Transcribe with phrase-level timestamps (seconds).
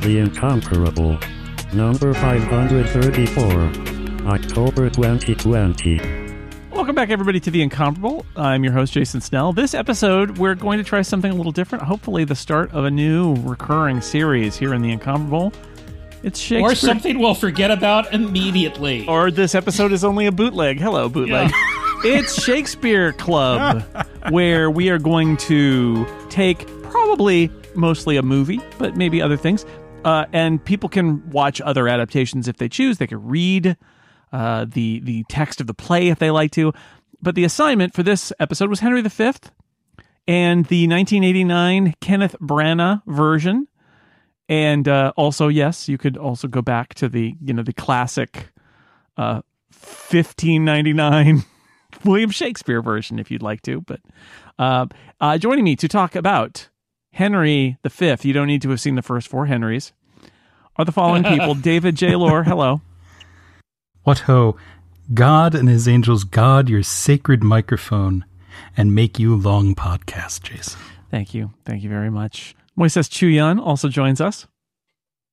[0.00, 1.18] The Incomparable.
[1.72, 4.28] Number 534.
[4.28, 6.00] October 2020.
[6.70, 8.24] Welcome back, everybody, to The Incomparable.
[8.36, 9.52] I'm your host, Jason Snell.
[9.52, 11.82] This episode, we're going to try something a little different.
[11.82, 15.52] Hopefully, the start of a new recurring series here in The Incomparable.
[16.22, 16.70] It's Shakespeare.
[16.70, 19.04] Or something we'll forget about immediately.
[19.08, 20.78] Or this episode is only a bootleg.
[20.78, 21.50] Hello, bootleg.
[22.04, 23.82] it's Shakespeare Club,
[24.30, 29.66] where we are going to take probably mostly a movie, but maybe other things.
[30.04, 32.98] Uh, and people can watch other adaptations if they choose.
[32.98, 33.76] They can read
[34.32, 36.72] uh, the the text of the play if they like to.
[37.20, 39.08] But the assignment for this episode was Henry V
[40.28, 43.66] and the 1989 Kenneth Branagh version.
[44.48, 48.50] And uh, also, yes, you could also go back to the you know the classic
[49.16, 49.42] uh,
[49.72, 51.44] 1599
[52.04, 53.80] William Shakespeare version if you'd like to.
[53.82, 54.00] But
[54.58, 54.86] uh,
[55.20, 56.68] uh, joining me to talk about
[57.12, 59.92] Henry V, you don't need to have seen the first four Henrys,
[60.76, 62.14] are the following people David J.
[62.14, 62.80] Loehr, hello.
[64.04, 64.56] What ho!
[65.14, 68.24] God and his angels guard your sacred microphone
[68.76, 70.78] and make you long podcast, Jason.
[71.10, 71.52] Thank you.
[71.64, 72.54] Thank you very much.
[72.78, 74.46] Moises Chiullan also joins us.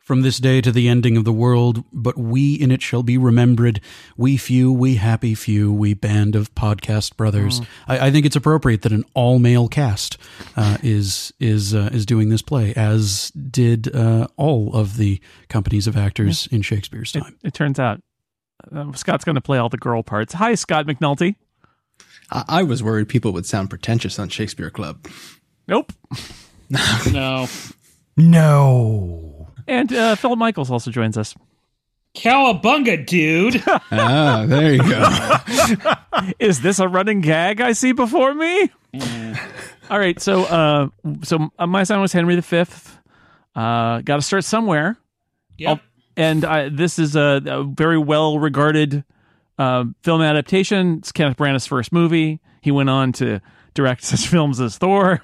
[0.06, 3.18] From this day to the ending of the world, but we in it shall be
[3.18, 3.82] remembered.
[4.16, 7.60] We few, we happy few, we band of podcast brothers.
[7.60, 7.68] Oh.
[7.88, 10.20] I, I think it's appropriate that an all male cast
[10.56, 15.88] uh, is is uh, is doing this play, as did uh, all of the companies
[15.88, 17.40] of actors in Shakespeare's time.
[17.44, 18.00] it turns out
[18.72, 20.34] uh, Scott's going to play all the girl parts.
[20.34, 21.36] Hi, Scott McNulty.
[22.30, 25.08] I, I was worried people would sound pretentious on Shakespeare Club.
[25.68, 25.94] Nope.
[27.12, 27.48] no.
[28.16, 29.35] No.
[29.68, 31.36] And uh, Philip Michaels also joins us.
[32.16, 33.62] Cowabunga, dude.
[33.92, 36.24] ah, there you go.
[36.40, 38.70] Is this a running gag I see before me?
[39.90, 40.88] All right, so uh,
[41.24, 42.58] so uh, my son was Henry V.
[43.56, 44.98] Uh, Got to start somewhere,
[45.58, 45.82] Yep.
[46.18, 49.04] and I, this is a, a very well regarded
[49.60, 51.00] uh, film adaptation.
[51.00, 52.40] It's Kenneth Branagh's first movie.
[52.62, 53.42] He went on to
[53.74, 55.22] direct such films as Thor,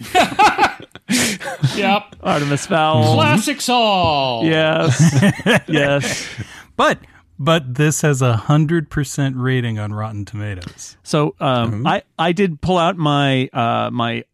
[1.76, 2.16] Yep.
[2.22, 3.14] Artemis Fowl.
[3.14, 4.44] Classics all.
[4.44, 5.00] Yes,
[5.68, 6.28] yes.
[6.76, 6.98] But
[7.38, 10.96] but this has a hundred percent rating on Rotten Tomatoes.
[11.02, 14.24] So um, I I did pull out my uh, my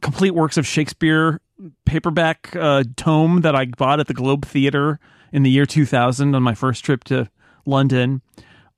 [0.00, 1.40] complete works of Shakespeare
[1.84, 5.00] paperback uh, tome that I bought at the Globe Theater
[5.32, 7.30] in the year 2000 on my first trip to
[7.64, 8.20] London,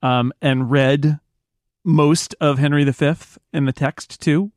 [0.01, 1.19] um, and read
[1.83, 3.13] most of Henry V
[3.53, 4.51] in the text too,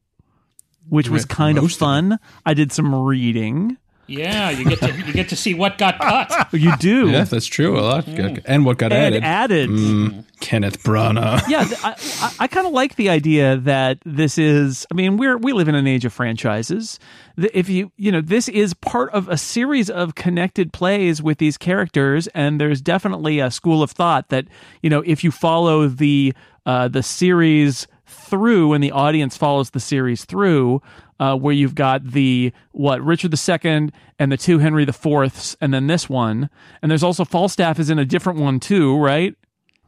[0.88, 2.18] which was kind of most of fun.
[2.44, 3.76] I did some reading.
[4.08, 6.48] Yeah, you get to you get to see what got cut.
[6.52, 7.10] You do.
[7.10, 7.78] yeah, that's true.
[7.78, 8.06] A lot.
[8.06, 9.24] And what got and added?
[9.24, 9.70] added.
[9.70, 11.42] Mm, Kenneth Branagh.
[11.48, 14.86] yeah, th- I, I, I kind of like the idea that this is.
[14.90, 16.98] I mean, we're we live in an age of franchises.
[17.38, 21.56] If you you know, this is part of a series of connected plays with these
[21.56, 24.46] characters, and there's definitely a school of thought that
[24.82, 26.34] you know, if you follow the
[26.66, 27.86] uh, the series
[28.32, 30.80] through, and the audience follows the series through.
[31.20, 35.72] Uh, where you've got the what Richard II and the two Henry the Fourths, and
[35.72, 36.50] then this one,
[36.80, 39.36] and there's also Falstaff is in a different one too, right?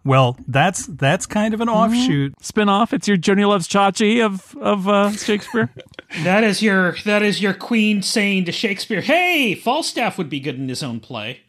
[0.05, 2.35] Well, that's that's kind of an offshoot.
[2.41, 2.93] spin-off.
[2.93, 5.71] It's your Joanie Loves Chachi of of uh, Shakespeare.
[6.23, 10.55] That is your that is your queen saying to Shakespeare, "Hey, Falstaff would be good
[10.55, 11.41] in his own play,"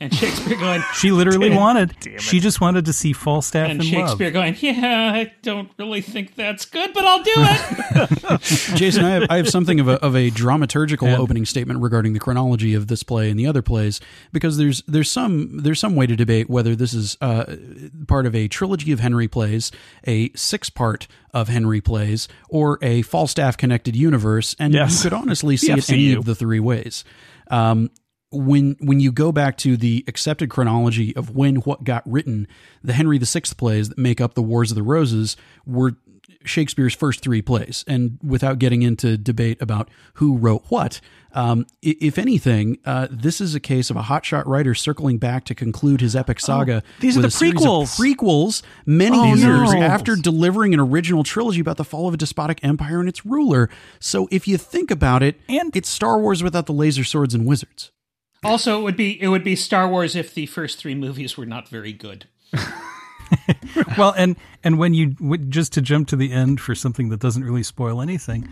[0.00, 1.94] and Shakespeare going, She literally wanted.
[2.00, 2.18] damn.
[2.18, 4.32] She just wanted to see Falstaff and in Shakespeare love.
[4.34, 8.40] going, "Yeah, I don't really think that's good, but I'll do it."
[8.76, 12.20] Jason, I have, I have something of a, of a dramaturgical opening statement regarding the
[12.20, 14.00] chronology of this play and the other plays,
[14.32, 17.56] because there's there's some there's some way to debate whether this is uh,
[18.06, 19.72] part of a trilogy of Henry plays,
[20.06, 25.02] a six part of Henry plays, or a Falstaff connected universe, and Yes.
[25.04, 27.04] you could honestly see it any of the three ways.
[27.50, 27.90] Um,
[28.30, 32.46] when when you go back to the accepted chronology of when what got written,
[32.82, 35.92] the Henry VI plays that make up the Wars of the Roses were
[36.44, 37.84] Shakespeare's first three plays.
[37.88, 41.00] And without getting into debate about who wrote what,
[41.32, 45.54] um, if anything, uh, this is a case of a hotshot writer circling back to
[45.54, 46.82] conclude his epic saga.
[46.86, 47.98] Oh, these are the prequels.
[47.98, 49.80] prequels many Oh, years no.
[49.80, 53.68] after delivering an original trilogy about the fall of a despotic empire and its ruler.
[53.98, 57.46] So if you think about it, And- it's Star Wars without the laser swords and
[57.46, 57.90] wizards.
[58.44, 61.46] Also, it would be it would be Star Wars if the first three movies were
[61.46, 62.26] not very good.
[63.98, 65.14] Well, and and when you
[65.48, 68.48] just to jump to the end for something that doesn't really spoil anything,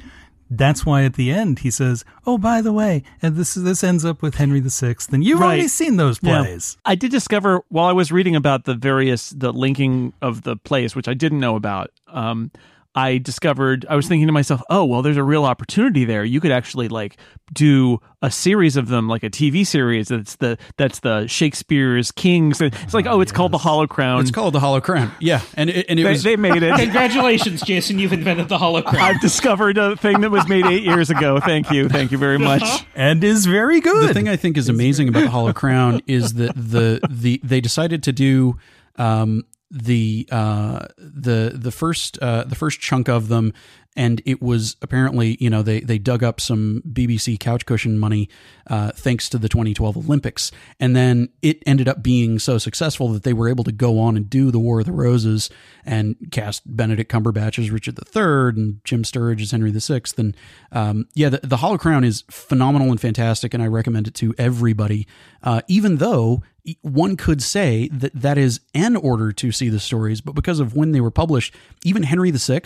[0.50, 4.04] that's why at the end he says, "Oh, by the way, and this this ends
[4.04, 5.46] up with Henry VI." And you've Right.
[5.46, 6.42] already seen those Yeah.
[6.42, 6.76] plays.
[6.84, 10.94] I did discover while I was reading about the various the linking of the plays,
[10.94, 11.90] which I didn't know about.
[12.08, 12.50] Um,
[12.96, 16.24] I discovered I was thinking to myself, oh well, there's a real opportunity there.
[16.24, 17.18] You could actually like
[17.52, 20.08] do a series of them, like a TV series.
[20.08, 22.58] That's the that's the Shakespeare's Kings.
[22.62, 24.22] It's like oh, it's called the Hollow Crown.
[24.22, 25.12] It's called the Hollow Crown.
[25.20, 26.74] Yeah, and it, and it they, was they made it.
[26.74, 27.98] Congratulations, Jason!
[27.98, 28.96] You've invented the holocron.
[28.96, 31.38] I've discovered a thing that was made eight years ago.
[31.38, 32.62] Thank you, thank you very much.
[32.94, 34.08] and is very good.
[34.08, 37.60] the thing I think is amazing about the Hollow Crown is that the the they
[37.60, 38.56] decided to do
[38.96, 43.52] um, the uh, the the first uh, the first chunk of them,
[43.96, 48.28] and it was apparently you know they they dug up some BBC couch cushion money
[48.68, 53.24] uh, thanks to the 2012 Olympics, and then it ended up being so successful that
[53.24, 55.50] they were able to go on and do the War of the Roses
[55.84, 60.36] and cast Benedict Cumberbatch as Richard III and Jim Sturridge as Henry VI, and
[60.70, 64.32] um, yeah, the, the Hollow Crown is phenomenal and fantastic, and I recommend it to
[64.38, 65.08] everybody,
[65.42, 66.42] uh, even though
[66.82, 70.74] one could say that that is an order to see the stories, but because of
[70.74, 71.54] when they were published,
[71.84, 72.62] even Henry VI,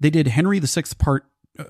[0.00, 1.26] they did Henry VI part.
[1.56, 1.64] Uh,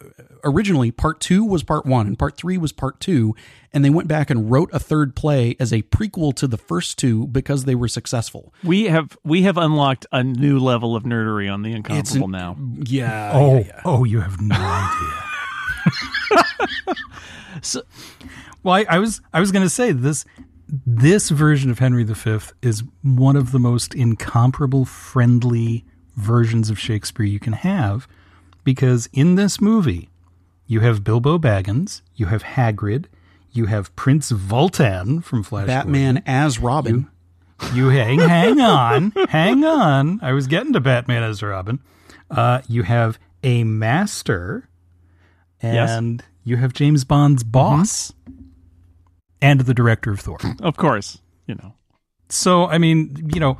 [0.45, 3.37] originally, part two was part one, and part three was part two,
[3.71, 6.97] and they went back and wrote a third play as a prequel to the first
[6.99, 8.55] two because they were successful.
[8.63, 12.57] We have we have unlocked a new level of nerdery on the incomparable an- now.
[12.87, 13.33] Yeah.
[13.35, 13.83] oh, yeah, yeah.
[13.85, 15.25] oh, you have no idea.
[18.63, 20.25] well, I, I was I was going to say this
[20.87, 25.85] this version of Henry V is one of the most incomparable, friendly
[26.17, 28.09] versions of Shakespeare you can have,
[28.63, 30.09] because in this movie,
[30.67, 33.07] you have Bilbo Baggins, you have Hagrid,
[33.53, 35.67] you have Prince Vultan from Flash.
[35.67, 37.09] Batman as Robin.
[37.73, 40.19] You hang, hang on, hang on.
[40.23, 41.79] I was getting to Batman as Robin.
[42.31, 44.69] Uh, you have a master,
[45.63, 48.13] and you have James Bond's boss,
[49.45, 50.39] and the director of Thor.
[50.61, 51.75] Of course, you know.
[52.29, 53.59] So, I mean, you know,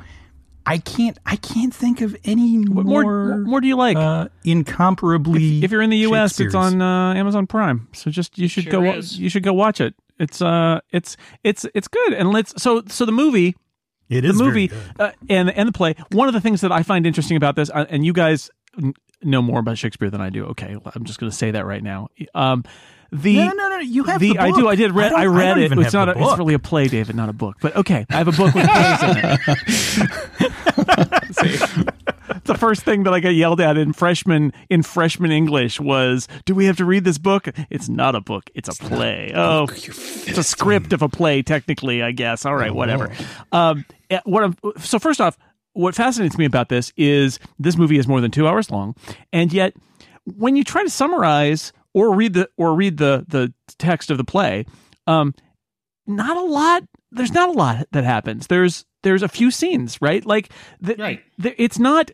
[0.65, 3.95] I can't, I can't think of any What more, more, more do you like?
[3.95, 5.63] uh, incomparably.
[5.63, 7.87] if you're in the U.S., it's on uh, Amazon Prime.
[7.93, 8.83] So just you should Sure go.
[8.93, 9.17] is.
[9.19, 9.93] You should go watch it.
[10.19, 12.13] It's uh, it's it's it's good.
[12.13, 13.55] And let's so so the movie
[14.09, 15.01] It is the is very movie good.
[15.01, 15.95] uh, and and the play.
[16.11, 18.49] One of the things that I find interesting about this, uh, and you guys
[19.21, 20.45] know more about Shakespeare than I do.
[20.47, 22.07] Okay, I'm just going to say that right now.
[22.33, 22.63] Um,
[23.21, 24.67] the No, no, no, you have the, the I do.
[24.67, 24.91] I did.
[24.91, 25.11] Read.
[25.11, 25.85] I I, I read don't it.
[25.85, 26.09] It's not.
[26.09, 27.57] A, it's really a play, David, not a book.
[27.61, 29.39] But okay, I have a book with plays in it.
[31.35, 31.85] See?
[32.45, 36.55] the first thing that I got yelled at in freshman in freshman English was, "Do
[36.55, 39.31] we have to read this book?" It's not a book; it's a play.
[39.35, 42.45] Oh, it's a script of a play, technically, I guess.
[42.45, 43.11] All right, whatever.
[43.51, 45.37] Um, eh, what I'm, so first off,
[45.73, 48.95] what fascinates me about this is this movie is more than two hours long,
[49.33, 49.73] and yet
[50.25, 54.23] when you try to summarize or read the or read the the text of the
[54.23, 54.65] play,
[55.07, 55.33] um,
[56.05, 56.83] not a lot.
[57.11, 58.45] There's not a lot that happens.
[58.47, 60.23] There's there's a few scenes, right?
[60.25, 60.51] Like
[60.81, 61.21] the, Right.
[61.39, 62.11] the- it's not.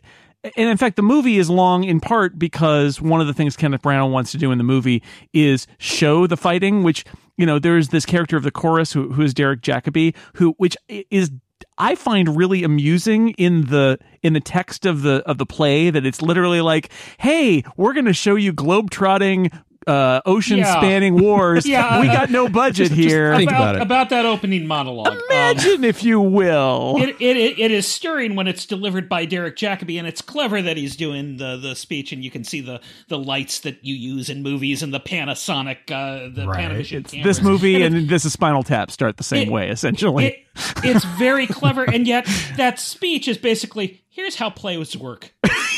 [0.57, 3.81] And in fact, the movie is long in part because one of the things Kenneth
[3.83, 6.83] Branagh wants to do in the movie is show the fighting.
[6.83, 7.03] Which
[7.37, 10.75] you know, there's this character of the chorus who, who is Derek Jacobi, who which
[10.89, 11.31] is
[11.77, 16.05] I find really amusing in the in the text of the of the play that
[16.05, 19.51] it's literally like, hey, we're going to show you globetrotting.
[19.87, 21.65] Uh, ocean spanning wars.
[21.65, 21.99] Yeah.
[22.01, 23.35] we got no budget here.
[23.35, 24.09] think about, about it.
[24.11, 25.07] that opening monologue.
[25.07, 26.97] Um, Imagine, if you will.
[26.99, 30.61] it, it, it, it is stirring when it's delivered by Derek Jacobi, and it's clever
[30.61, 33.95] that he's doing the, the speech, and you can see the, the lights that you
[33.95, 36.69] use in movies and the Panasonic, uh, the Right.
[36.69, 37.23] Panavision cameras.
[37.37, 40.25] this movie And and this is Spinal Tap start the same It- way, essentially.
[40.27, 40.45] it,
[40.83, 42.27] it's very clever, and yet
[42.57, 45.31] that speech is basically here's how plays work.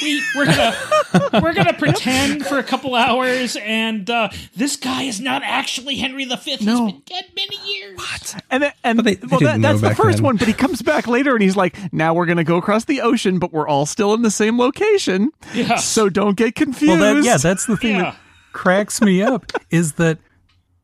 [0.04, 0.76] We, we're gonna
[1.42, 6.26] we're gonna pretend for a couple hours, and uh, this guy is not actually Henry
[6.26, 6.36] V.
[6.44, 6.88] He's No.
[6.88, 7.98] been dead many years.
[7.98, 8.44] What?
[8.52, 10.26] and then, and they- they well, that, didn't know that's the back first then.
[10.26, 10.38] one.
[10.38, 13.40] But he comes back later and he's like, "Now we're gonna go across the ocean,
[13.40, 15.32] but we're all still in the same location.
[15.54, 15.76] Yeah.
[15.78, 18.02] So don't get confused." Well, that, yeah, that's the thing Yeah.
[18.12, 18.18] that
[18.52, 20.20] cracks me up is that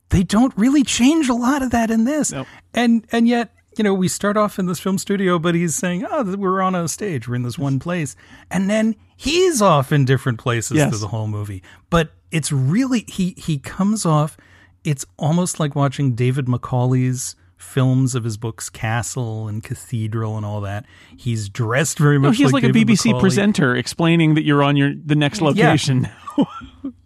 [0.09, 2.47] they don't really change a lot of that in this, Nope.
[2.73, 6.05] and and yet you know we start off in this film studio, but he's saying,
[6.09, 8.15] "Oh, we're on a stage, we're in this one place,"
[8.49, 10.89] and then he's off in different places Yes.
[10.89, 11.61] through the whole movie.
[11.89, 14.37] But it's really he he comes off.
[14.85, 20.61] It's almost like watching David Macaulay's films of his books Castle and Cathedral and all
[20.61, 20.85] that.
[21.17, 22.39] He's dressed very much.
[22.39, 23.21] No, he's like, a David BBC Macaulay.
[23.21, 26.07] presenter explaining that you're on your the next location.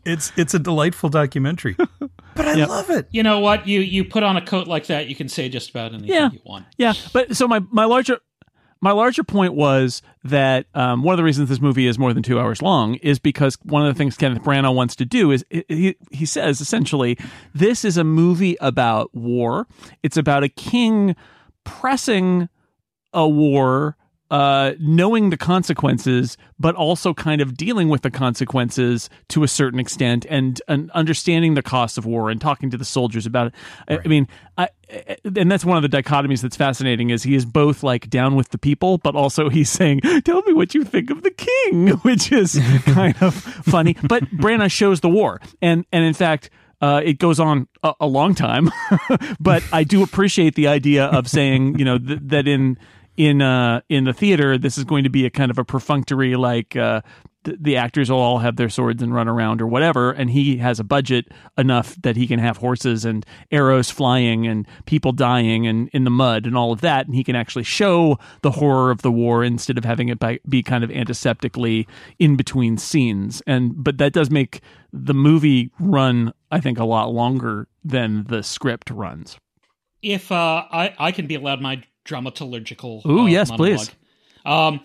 [0.06, 1.76] It's it's a delightful documentary,
[2.36, 2.68] but I Yep.
[2.68, 3.08] love it.
[3.12, 3.66] You know what?
[3.70, 6.30] You you put on a coat like that, you can say just about anything Yeah.
[6.32, 6.66] you want.
[6.78, 8.20] Yeah, but so my my larger
[8.84, 12.22] my larger point was that um, one of the reasons this movie is more than
[12.22, 15.46] two hours long is because one of the things Kenneth Branagh wants to do is
[15.50, 17.18] he he says essentially
[17.56, 19.68] this is a movie about war.
[20.04, 21.16] It's about a king
[21.64, 22.50] pressing
[23.14, 23.96] a war
[24.30, 29.80] uh, knowing the consequences, but also kind of dealing with the consequences to a certain
[29.80, 33.54] extent, and, and understanding the cost of war and talking to the soldiers about it.
[33.88, 34.70] I, I mean, I,
[35.24, 38.50] and that's one of the dichotomies that's fascinating is he is both like down with
[38.50, 42.32] the people, but also he's saying, "Tell me what you think of the king," which
[42.32, 43.96] is kind of funny.
[44.08, 46.50] But Branagh shows the war, and and in fact.
[46.82, 48.70] Uh, it goes on a, a long time,
[49.40, 52.78] but I do appreciate the idea of saying, you know, th- that in
[53.16, 56.36] in uh, in the theater, this is going to be a kind of a perfunctory,
[56.36, 57.00] like uh,
[57.44, 60.58] th- the actors will all have their swords and run around or whatever, and he
[60.58, 65.68] has a budget enough that he can have horses and arrows flying and people dying
[65.68, 68.92] and in the mud and all of that, and he can actually show the horror
[68.92, 71.88] of the war instead of having it by, be kind of antiseptically
[72.20, 73.42] in between scenes.
[73.48, 78.44] And but that does make the movie run, I think, a lot longer than the
[78.44, 79.38] script runs.
[80.02, 83.06] If uh, I I can be allowed my dramaturgical.
[83.06, 83.78] Ooh, uh, yes, monologue.
[83.78, 83.92] please.
[84.46, 84.82] Um,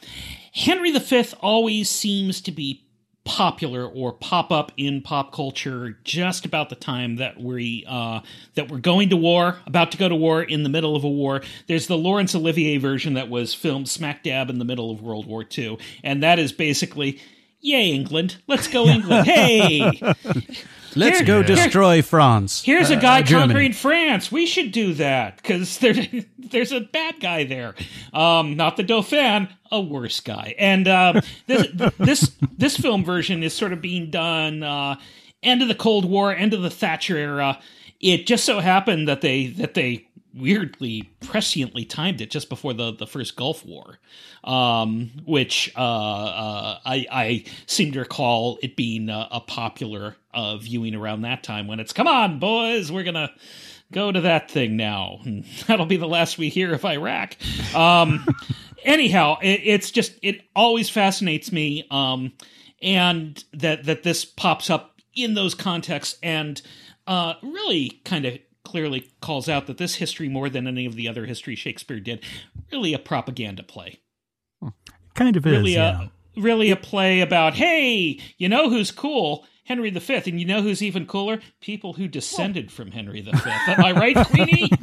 [0.59, 2.85] Henry V always seems to be
[3.23, 8.19] popular or pop up in pop culture just about the time that we uh,
[8.57, 11.09] that we're going to war, about to go to war, in the middle of a
[11.09, 11.43] war.
[11.69, 15.27] There's the Laurence Olivier version that was filmed smack dab in the middle of World
[15.27, 17.21] War II, and that is basically.
[17.61, 18.37] Yay, England!
[18.47, 19.27] Let's go, England!
[19.27, 19.81] Hey,
[20.97, 22.63] Let's Here- go here- destroy France.
[22.65, 23.47] Here's a Uh, guy Germany.
[23.49, 24.33] conquering France.
[24.33, 25.95] We should do that because there,
[26.39, 27.75] there's a bad guy there.
[28.13, 30.55] Um, not the Dauphin, a worse guy.
[30.59, 31.67] And uh, this
[31.99, 34.97] this this film version is sort of being done uh,
[35.43, 37.59] end of the Cold War, end of the Thatcher era.
[38.01, 40.08] It just so happened that they that they
[40.39, 43.99] weirdly presciently timed it just before the, the first Gulf War,
[44.45, 50.57] um, which uh, uh, I, I seem to recall it being a, a popular uh,
[50.57, 53.33] viewing around that time when it's come on boys we're gonna
[53.91, 55.19] go to that thing now
[55.67, 57.37] that'll be the last we hear of Iraq.
[57.75, 58.25] Um,
[58.85, 62.33] anyhow, it, it's just it always fascinates me, um,
[62.83, 66.61] and that that this pops up in those contexts and
[67.07, 68.39] uh, really kind of
[68.69, 72.23] clearly calls out that this history more than any of the other history Shakespeare did
[72.71, 74.01] really a propaganda play
[75.15, 75.53] Kind of is.
[75.53, 76.03] really yeah.
[76.37, 80.63] a really a play about hey you know who's cool henry v and you know
[80.63, 81.41] who's even cooler?
[81.61, 84.71] People who descended from henry v am i right queenie?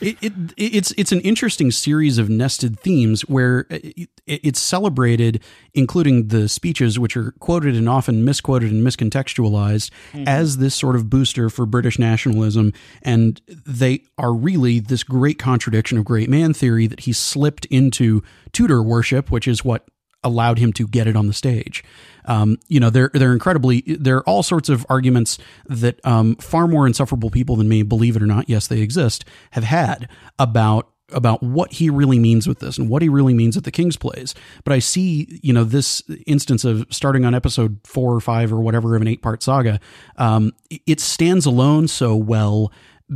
[0.00, 5.42] It, it, it's it's an interesting series of nested themes where it, it's celebrated,
[5.74, 10.24] including the speeches, which are quoted and often misquoted and miscontextualized, mm-hmm.
[10.26, 15.98] as this sort of booster for British nationalism, and they are really this great contradiction
[15.98, 19.88] of great man theory that he slipped into Tudor worship, which is what
[20.26, 21.82] allowed him to get it on the stage.
[22.26, 23.82] Um, you know, they're they're incredibly.
[23.82, 28.16] There are all sorts of arguments that um, far more insufferable people than me, believe
[28.16, 32.58] it or not, yes, they exist, have had about about what he really means with
[32.58, 34.34] this and what he really means at the King's plays.
[34.64, 38.60] But I see, you know, this instance of starting on episode four or five or
[38.60, 39.78] whatever of an eight part saga.
[40.16, 40.52] Um,
[40.86, 42.72] it stands alone so well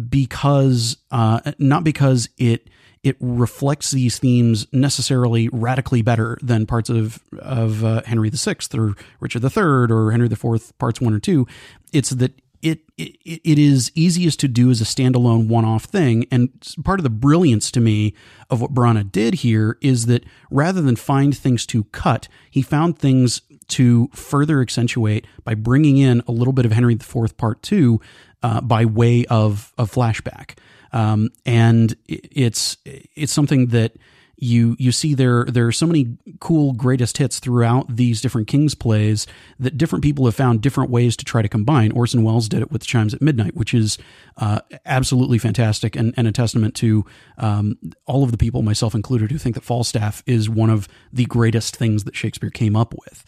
[0.09, 2.69] because uh, not because it
[3.02, 8.95] it reflects these themes necessarily radically better than parts of of uh, Henry VI or
[9.21, 11.47] Richard III or Henry IV parts one or two.
[11.92, 16.50] It's that it, it it is easiest to do as a standalone one-off thing and
[16.85, 18.14] part of the brilliance to me
[18.50, 22.99] of what Branagh did here is that rather than find things to cut he found
[22.99, 27.99] things to further accentuate by bringing in a little bit of Henry IV part 2
[28.42, 30.59] uh, by way of of flashback
[30.92, 33.92] um, and it's it's something that
[34.40, 38.75] you you see there there are so many cool greatest hits throughout these different Kings
[38.75, 39.26] plays
[39.59, 41.92] that different people have found different ways to try to combine.
[41.92, 43.99] Orson Welles did it with Chimes at Midnight, which is
[44.38, 47.04] uh, absolutely fantastic and, and a testament to
[47.37, 51.26] um, all of the people, myself included, who think that Falstaff is one of the
[51.26, 53.25] greatest things that Shakespeare came up with.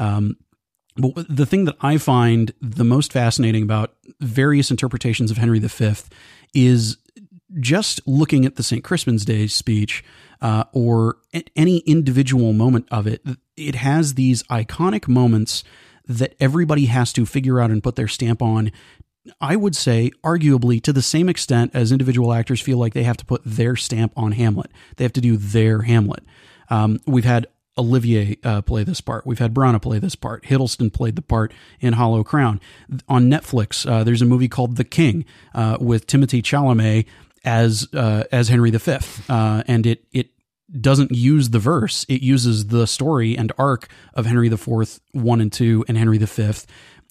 [0.00, 0.36] Um,
[0.96, 5.92] but the thing that I find the most fascinating about various interpretations of Henry V
[6.54, 6.96] is
[7.58, 8.84] just looking at the St.
[8.84, 10.04] Crispin's Day speech
[10.40, 11.18] uh, or
[11.54, 13.22] any individual moment of it,
[13.56, 15.64] it has these iconic moments
[16.06, 18.70] that everybody has to figure out and put their stamp on.
[19.40, 23.16] I would say, arguably, to the same extent as individual actors feel like they have
[23.16, 24.70] to put their stamp on Hamlet.
[24.96, 26.22] They have to do their Hamlet.
[26.70, 27.48] Um, we've had
[27.78, 29.26] Olivier uh, play this part.
[29.26, 30.44] We've had Branagh play this part.
[30.44, 32.60] Hiddleston played the part in Hollow Crown.
[33.08, 37.06] On Netflix, uh, there's a movie called The King uh, with Timothy Chalamet
[37.46, 38.98] as uh, as Henry V,
[39.28, 40.30] uh, and it it
[40.80, 42.04] doesn't use the verse.
[42.08, 46.52] It uses the story and arc of Henry IV, one and two, and Henry V,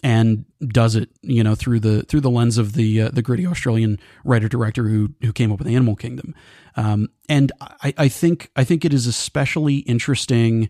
[0.03, 3.47] and does it, you know, through the through the lens of the uh, the gritty
[3.47, 6.35] Australian writer director who who came up with Animal Kingdom.
[6.75, 10.69] Um, and I, I think I think it is especially interesting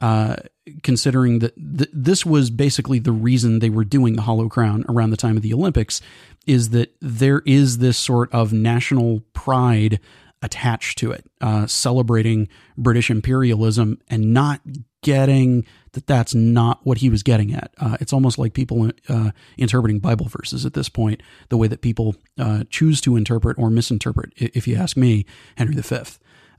[0.00, 0.36] uh,
[0.82, 5.10] considering that th- this was basically the reason they were doing the Hollow Crown around
[5.10, 6.00] the time of the Olympics,
[6.48, 10.00] is that there is this sort of national pride
[10.42, 14.60] attached to it, uh, celebrating British imperialism and not
[15.02, 17.72] getting that that's not what he was getting at.
[17.78, 21.80] Uh, it's almost like people uh, interpreting Bible verses at this point, the way that
[21.80, 25.26] people uh, choose to interpret or misinterpret, if you ask me,
[25.56, 25.96] Henry V.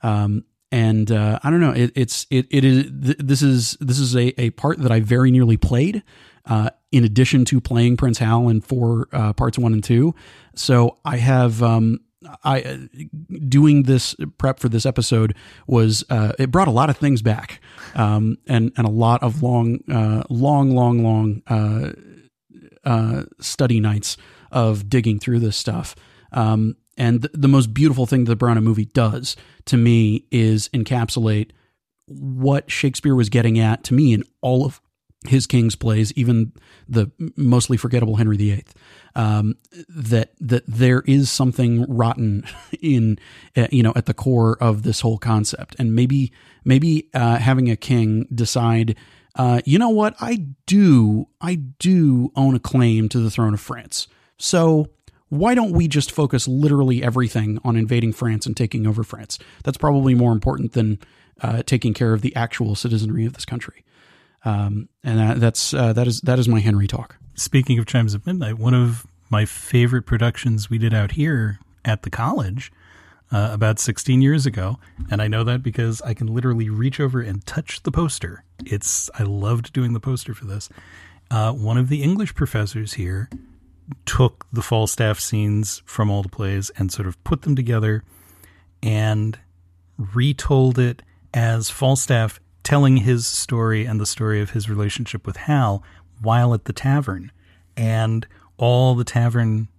[0.02, 1.72] Um, and uh, I don't know.
[1.72, 5.00] It, it's it it is th- this is this is a, a part that I
[5.00, 6.04] very nearly played.
[6.50, 10.16] Uh, in addition to playing Prince Hal in four uh, parts one and two,
[10.56, 12.00] so I have um,
[12.44, 12.78] I uh,
[13.48, 15.36] doing this prep for this episode
[15.68, 17.62] was uh, it brought a lot of things back,
[17.96, 21.94] um, and and a lot of long, uh, long, long, long uh,
[22.84, 24.18] uh, study nights
[24.52, 25.96] of digging through this stuff.
[26.32, 31.52] Um, and the, the most beautiful thing the Branagh movie does to me is encapsulate
[32.08, 34.82] what Shakespeare was getting at to me in all of
[35.28, 36.54] his King's plays, even
[36.88, 38.66] the mostly forgettable Henry VIII.
[39.16, 39.56] Um,
[39.90, 42.46] that that there is something rotten
[42.82, 43.20] in
[43.58, 46.32] uh, you know at the core of this whole concept, and maybe
[46.64, 48.96] maybe uh, having a king decide.
[49.36, 50.16] Uh, you know what?
[50.20, 54.08] I do, I do own a claim to the throne of France.
[54.38, 54.90] So
[55.30, 59.38] why don't we just focus literally everything on invading France and taking over France?
[59.64, 61.00] That's probably more important than
[61.42, 63.86] uh, taking care of the actual citizenry of this country.
[64.46, 67.18] Um, and that, that's uh, that is that is my Henry talk.
[67.36, 72.04] Speaking of Chimes of Midnight, one of my favorite productions we did out here at
[72.04, 72.72] the college
[73.32, 74.80] uh, about 16 years ago,
[75.12, 78.44] and I know that because I can literally reach over and touch the poster.
[78.66, 80.70] It's I loved doing the poster for this.
[81.30, 83.30] Uh, one of the English professors here
[84.06, 88.04] took the Falstaff scenes from all the plays and sort of put them together
[88.82, 89.40] and
[89.98, 91.02] retold it
[91.34, 95.84] as Falstaff telling his story and the story of his relationship with Hal
[96.22, 97.32] while at the tavern.
[97.76, 99.70] And all the tavern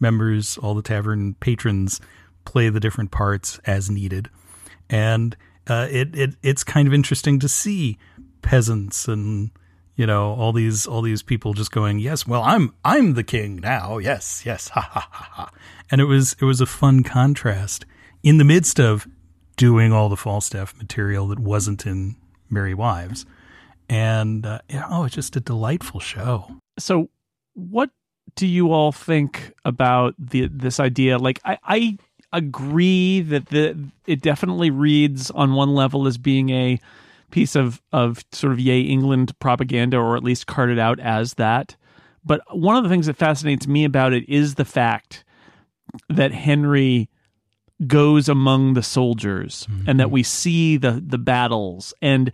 [0.00, 2.00] members, all the tavern patrons
[2.44, 4.28] play the different parts as needed.
[4.90, 5.36] And
[5.68, 7.96] uh, it, it it's kind of interesting to see
[8.42, 9.52] peasants and
[9.94, 13.56] you know all these all these people just going yes well i'm i'm the king
[13.56, 15.50] now yes yes ha ha ha ha
[15.92, 17.86] and it was it was a fun contrast
[18.24, 19.06] in the midst of
[19.56, 22.16] doing all the falstaff material that wasn't in
[22.52, 23.26] merry wives
[23.88, 27.10] and uh, yeah, oh it's just a delightful show So,
[27.54, 27.90] what
[28.34, 31.18] do you all think about the this idea?
[31.18, 31.98] Like, I, I
[32.32, 36.80] agree that the it definitely reads on one level as being a
[37.30, 41.76] piece of of sort of yay England propaganda, or at least carted out as that.
[42.24, 45.24] But one of the things that fascinates me about it is the fact
[46.08, 47.08] that Henry
[47.86, 51.94] goes among the soldiers and that we see the the battles.
[52.02, 52.32] And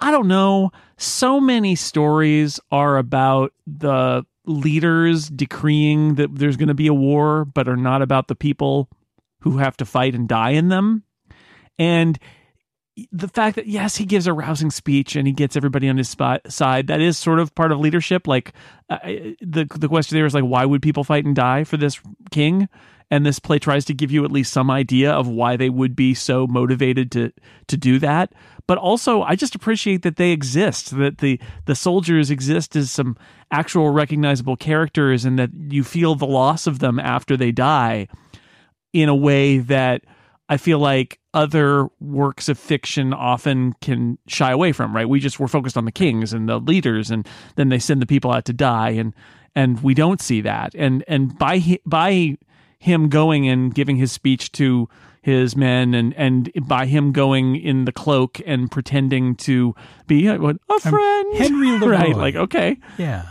[0.00, 6.74] I don't know so many stories are about the leaders decreeing that there's going to
[6.74, 8.88] be a war but are not about the people
[9.40, 11.04] who have to fight and die in them.
[11.78, 12.18] And
[13.12, 16.08] the fact that yes he gives a rousing speech and he gets everybody on his
[16.08, 16.88] spot, side.
[16.88, 18.26] That is sort of part of leadership.
[18.26, 18.52] Like
[18.90, 18.98] uh,
[19.40, 22.68] the the question there is like why would people fight and die for this king
[23.10, 25.96] and this play tries to give you at least some idea of why they would
[25.96, 27.32] be so motivated to
[27.66, 28.32] to do that
[28.66, 33.16] but also I just appreciate that they exist that the the soldiers exist as some
[33.50, 38.06] actual recognizable characters and that you feel the loss of them after they die
[38.92, 40.02] in a way that
[40.48, 45.08] I feel like other works of fiction often can shy away from, right?
[45.08, 48.06] We just we're focused on the kings and the leaders and then they send the
[48.06, 49.14] people out to die and
[49.54, 50.74] and we don't see that.
[50.74, 52.36] And and by by
[52.80, 54.88] him going and giving his speech to
[55.22, 59.74] his men and and by him going in the cloak and pretending to
[60.06, 61.36] be what, a friend.
[61.36, 61.88] Henry Leroy.
[61.88, 62.78] right like okay.
[62.96, 63.26] Yeah.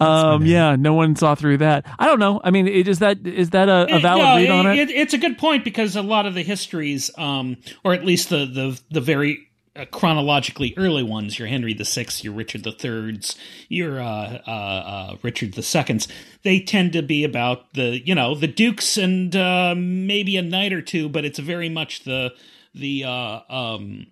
[0.00, 1.84] Um yeah no one saw through that.
[1.98, 2.40] I don't know.
[2.42, 5.12] I mean it, is that is that a, a valid No, read on it, It's
[5.12, 8.80] a good point because a lot of the histories, um, or at least the the
[8.90, 13.36] the very uh, chronologically early ones, your Henry the Sixth, your Richard the Thirds,
[13.68, 16.08] your uh, uh, uh, Richard the Seconds,
[16.42, 20.72] they tend to be about the you know the dukes and uh, maybe a knight
[20.72, 22.32] or two, but it's very much the
[22.74, 24.06] the uh, um,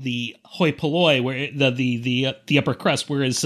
[0.00, 3.08] the hoi polloi, where the the the the upper crust.
[3.08, 3.44] Whereas,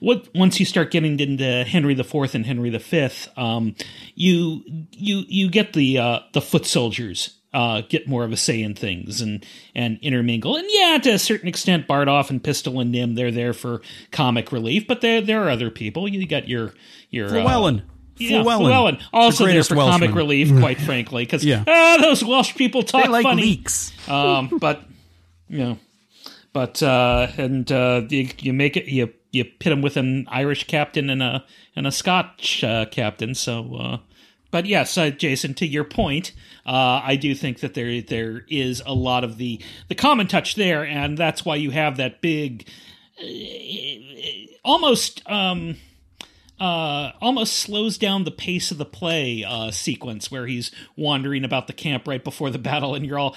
[0.00, 3.74] what once you start getting into Henry the Fourth and Henry the Fifth, um,
[4.14, 7.35] you you you get the the foot soldiers.
[7.56, 9.42] Uh, get more of a say in things and
[9.74, 10.56] and intermingle.
[10.56, 14.52] And yeah, to a certain extent, Bardolph and Pistol and Nym they're there for comic
[14.52, 16.06] relief, but there there are other people.
[16.06, 16.74] You got your
[17.08, 17.82] your uh, Llewellyn.
[18.18, 18.70] yeah, Llewellyn.
[18.70, 18.98] Llewellyn.
[19.10, 21.64] Also The there for comic relief, quite frankly, because Yeah.
[21.66, 23.40] ah, those Welsh people talk They like funny.
[23.42, 23.90] leaks.
[24.06, 24.82] Um, but
[25.48, 25.78] you know,
[26.52, 30.66] but uh, and uh, you, you make it you you pit him with an Irish
[30.66, 31.42] captain and a
[31.74, 33.34] and a Scotch uh, captain.
[33.34, 33.98] So, uh,
[34.50, 36.32] but yes, uh, Jason, to your point,
[36.64, 40.54] uh, I do think that there there is a lot of the the common touch
[40.54, 42.68] there, and that's why you have that big,
[43.22, 43.26] uh,
[44.64, 45.22] almost.
[45.30, 45.76] Um,
[46.58, 51.66] uh, almost slows down the pace of the play uh, sequence where he's wandering about
[51.66, 53.36] the camp right before the battle, and you're all,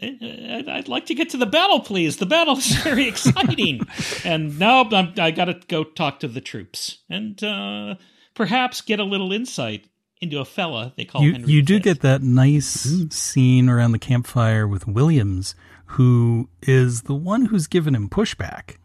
[0.00, 0.14] "Eh,
[0.56, 2.18] I'd I'd like to get to the battle, please.
[2.18, 3.80] The battle is very exciting.
[4.24, 7.96] and now I'm, I got to go talk to the troops and uh,
[8.34, 9.86] perhaps get a little insight
[10.20, 11.80] into a fella they call You Henry you do V.
[11.80, 13.08] get that nice mm-hmm.
[13.10, 15.54] scene around the campfire with Williams,
[15.86, 18.76] who is the one who's given him pushback,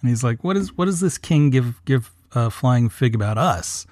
[0.00, 3.38] and he's like, "What is what does this king give give a flying fig about
[3.38, 3.86] us?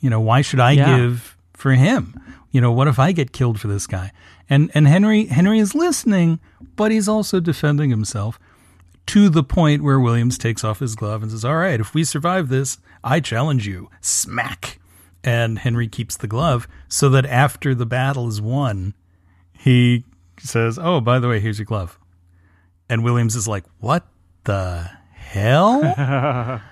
[0.00, 0.96] You know, why should I Yeah.
[0.96, 2.18] give for him?
[2.50, 4.12] You know, what if I get killed for this guy?"
[4.48, 6.38] And and Henry Henry is listening,
[6.76, 8.38] but he's also defending himself
[9.06, 12.04] to the point where Williams takes off his glove and says, "All right, if we
[12.04, 14.78] survive this, I challenge you." Smack.
[15.24, 18.94] And Henry keeps the glove so that after the battle is won,
[19.52, 20.04] he
[20.38, 21.98] says, "Oh, by the way, here's your glove."
[22.88, 24.06] And Williams is like, "What
[24.44, 26.60] the hell?"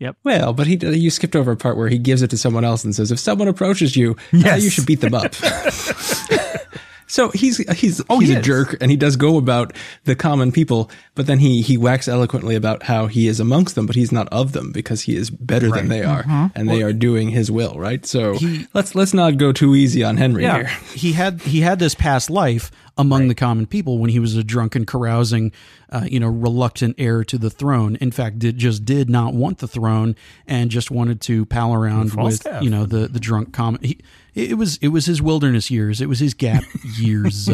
[0.00, 0.16] Yep.
[0.22, 2.84] Well, but he you skipped over a part where he gives it to someone else
[2.84, 5.34] and says, "If someone approaches you, uh, you should beat them up."
[7.08, 9.72] so he's he's Oh, he's he a jerk, and he does go about
[10.04, 13.86] the common people, but then he he whacks eloquently about how he is amongst them,
[13.86, 16.46] but he's not of them because he is better than they are, Mm-hmm.
[16.54, 17.74] and they are doing his will.
[17.78, 18.06] Right.
[18.06, 18.38] So
[18.74, 20.66] let's let's not go too easy on Henry Yeah, here.
[20.94, 24.42] he had he had this past life among the common people when he was a
[24.44, 25.52] drunken, carousing,
[25.90, 27.96] uh, you know, reluctant heir to the throne.
[27.96, 32.04] In fact, did just did not want the throne and just wanted to pal around
[32.04, 32.62] with Falstaff.
[32.62, 33.56] you know the the drunk.
[33.82, 33.98] He,
[34.34, 36.00] it was it was his wilderness years.
[36.00, 36.62] It was his gap
[36.96, 37.50] years,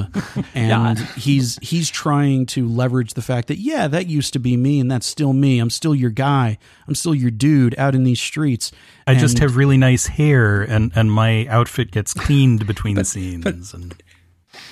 [0.55, 4.81] and he's he's trying to leverage the fact that yeah, that used to be me,
[4.81, 5.61] and that's still me.
[5.61, 6.59] I'm still your guy.
[6.87, 8.71] I'm still your dude out in these streets.
[9.07, 13.73] I just have really nice hair, and and my outfit gets cleaned between the scenes.
[13.73, 13.95] and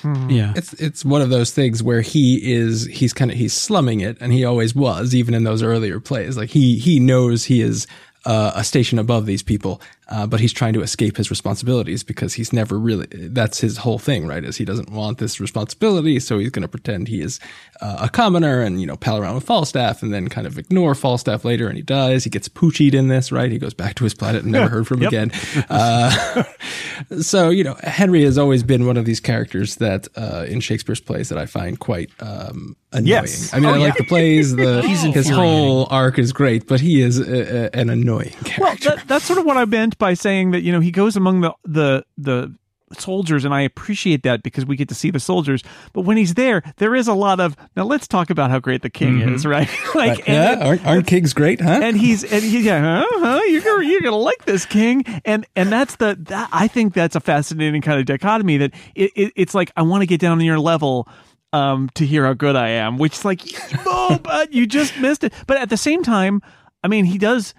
[0.05, 0.53] yeah.
[0.57, 4.17] It's it's one of those things where he is he's kind of he's slumming it,
[4.21, 6.37] and he always was, even in those earlier plays.
[6.37, 7.87] Like he he knows he is
[8.25, 12.35] uh, a station above these people, uh, but he's trying to escape his responsibilities because
[12.35, 13.07] he's never really.
[13.11, 14.45] That's his whole thing, right?
[14.45, 17.39] Is he doesn't want this responsibility, so he's going to pretend he is
[17.81, 20.95] uh, a commoner and you know pal around with Falstaff, and then kind of ignore
[20.95, 22.25] Falstaff later, and he dies.
[22.25, 23.51] He gets poochied in this, right?
[23.51, 25.31] He goes back to his planet and never heard from again.
[25.71, 26.43] Uh,
[27.21, 31.01] so you know henry has always been one of these characters that uh, in shakespeare's
[31.01, 33.53] plays that i find quite um, annoying Yes.
[33.53, 33.85] i mean Oh, i yeah.
[33.85, 34.83] like the plays the
[35.15, 39.09] his whole arc is great but he is uh, uh, an annoying Well, character that,
[39.09, 41.55] that's sort of what I meant by saying that you know he goes among the
[41.65, 42.53] the the
[42.99, 45.63] soldiers, and I appreciate that because we get to see the soldiers.
[45.93, 47.85] But when he's there, there is a lot of now.
[47.85, 49.71] Let's talk about how great the king is, right?
[49.95, 53.41] like, and, yeah aren't, aren't kings great huh and he's and he yeah, huh, huh,
[53.45, 57.15] you're gonna you're gonna like this king, and and that's the that, I think that's
[57.15, 60.39] a fascinating kind of dichotomy that it, it it's like I want to get down
[60.39, 61.09] on your level.
[61.55, 63.43] Um, to hear how good I am, which is like,
[63.85, 65.35] oh, but you just missed it.
[65.47, 66.41] But at the same time,
[66.83, 67.53] I mean, he does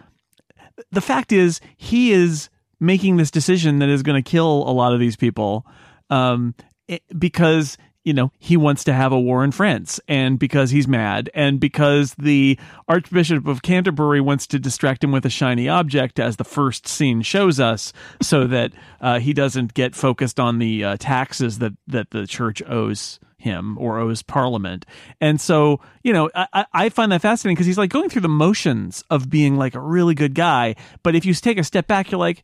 [0.92, 4.94] the fact is he is making this decision that is going to kill a lot
[4.94, 5.66] of these people
[6.10, 6.54] um,
[6.88, 10.88] it- because you know he wants to have a war in France and because he's
[10.88, 16.20] mad and because the Archbishop of Canterbury wants to distract him with a shiny object
[16.20, 20.84] as the first scene shows us so that uh, he doesn't get focused on the
[20.84, 24.86] uh, taxes that that the church owes him or owes parliament
[25.22, 28.30] and so you know i, I- find that fascinating because he's like going through the
[28.30, 32.10] motions of being like a really good guy but if you take a step back
[32.12, 32.44] you're like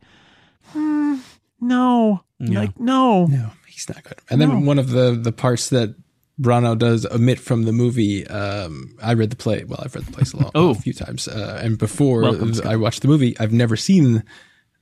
[0.68, 1.16] hmm,
[1.62, 5.96] no like no no he's not good and then one of the the parts that
[6.42, 8.26] Branagh does omit from the movie.
[8.26, 9.66] Um, I read the play.
[9.66, 10.70] Well, I've read the play a lot, Oh.
[10.70, 11.28] a few times.
[11.28, 14.24] Uh, and before Welcome, I watched the movie, I've never seen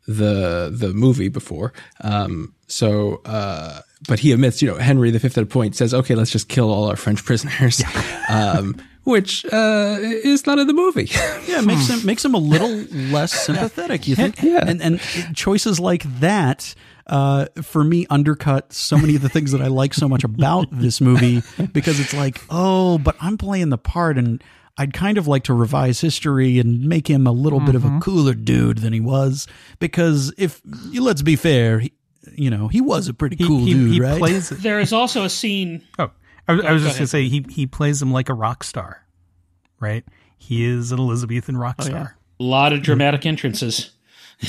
[0.07, 1.73] the the movie before.
[2.01, 6.15] Um, so, uh, but he admits, you know, Henry V at a point says, "Okay,
[6.15, 7.81] let's just kill all our French prisoners,"
[8.29, 11.09] um, which uh, is not in the movie.
[11.47, 12.69] Yeah, it makes him makes him a little
[13.09, 14.05] less sympathetic.
[14.05, 14.43] You think?
[14.43, 14.65] Yeah.
[14.67, 14.99] And and
[15.33, 16.75] choices like that.
[17.07, 20.67] Uh, for me, undercut so many of the things that I like so much about
[20.71, 24.43] this movie because it's like, oh, but I'm playing the part, and
[24.77, 27.99] I'd kind of like to revise history and make him a little bit of a
[28.01, 29.47] cooler dude than he was.
[29.79, 30.61] Because if
[30.93, 31.93] let's be fair, he,
[32.35, 34.17] you know, he was a pretty He, cool he, dude, he right?
[34.19, 34.61] plays it.
[34.61, 35.83] There is also a scene.
[35.99, 36.11] Oh,
[36.47, 38.63] I, was- I was go just gonna say he he plays him like a rock
[38.63, 39.05] star,
[39.79, 40.03] right?
[40.37, 42.17] He is an Elizabethan rock star.
[42.39, 43.91] A lot of dramatic entrances.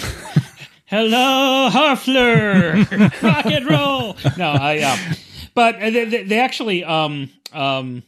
[0.86, 4.16] Hello, Harfleur, rock and roll.
[4.38, 4.78] No, I.
[4.80, 5.14] Uh,
[5.54, 8.02] but they, they, they actually, um, um,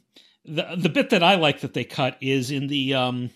[0.46, 3.30] the the bit that I like that they cut is in the um,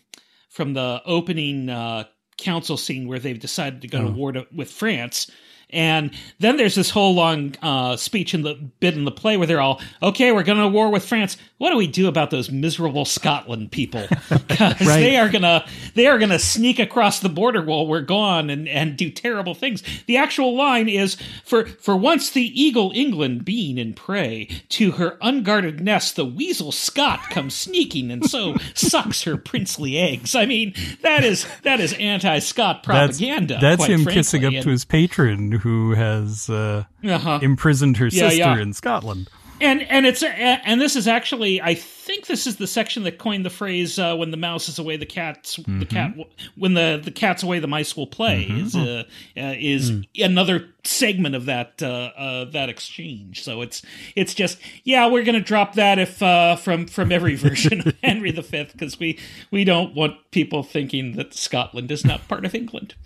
[0.48, 2.04] from the opening uh,
[2.38, 5.30] council scene where they've decided to go to war to, with France.
[5.74, 9.46] And then there's this whole long uh, speech in the bit in the play where
[9.46, 11.36] they're all, okay, we're going to war with France.
[11.58, 14.06] What do we do about those miserable Scotland people?
[14.54, 18.68] Because they are gonna they are gonna sneak across the border while we're gone and,
[18.68, 19.82] and do terrible things.
[20.06, 25.18] The actual line is for for once the eagle England being in prey to her
[25.20, 30.34] unguarded nest, the weasel Scot comes sneaking and so sucks her princely eggs.
[30.36, 33.58] I mean, that is that is anti Scot propaganda.
[33.60, 34.14] that's quite him frankly.
[34.14, 37.38] kissing up And- to his patron who has uh, Uh-huh.
[37.42, 38.58] imprisoned her Yeah, sister yeah.
[38.60, 39.28] in Scotland.
[39.60, 43.46] and and it's and this is actually I think this is the section that coined
[43.46, 46.12] the phrase uh, "when the mouse is away, the cat's the cat
[46.56, 49.04] when the the cat's away, the mice will play" is uh,
[49.38, 53.42] uh, is another segment of that uh, uh, that exchange.
[53.44, 53.80] So it's
[54.16, 58.32] it's just yeah, we're gonna drop that if uh, from from every version of Henry
[58.32, 59.18] V because we
[59.52, 62.96] we don't want people thinking that Scotland is not part of England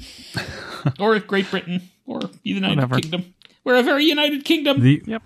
[0.98, 3.00] or Great Britain or the United Whatever.
[3.00, 3.34] Kingdom.
[3.64, 4.80] We're a very united kingdom.
[4.80, 5.22] The Yep.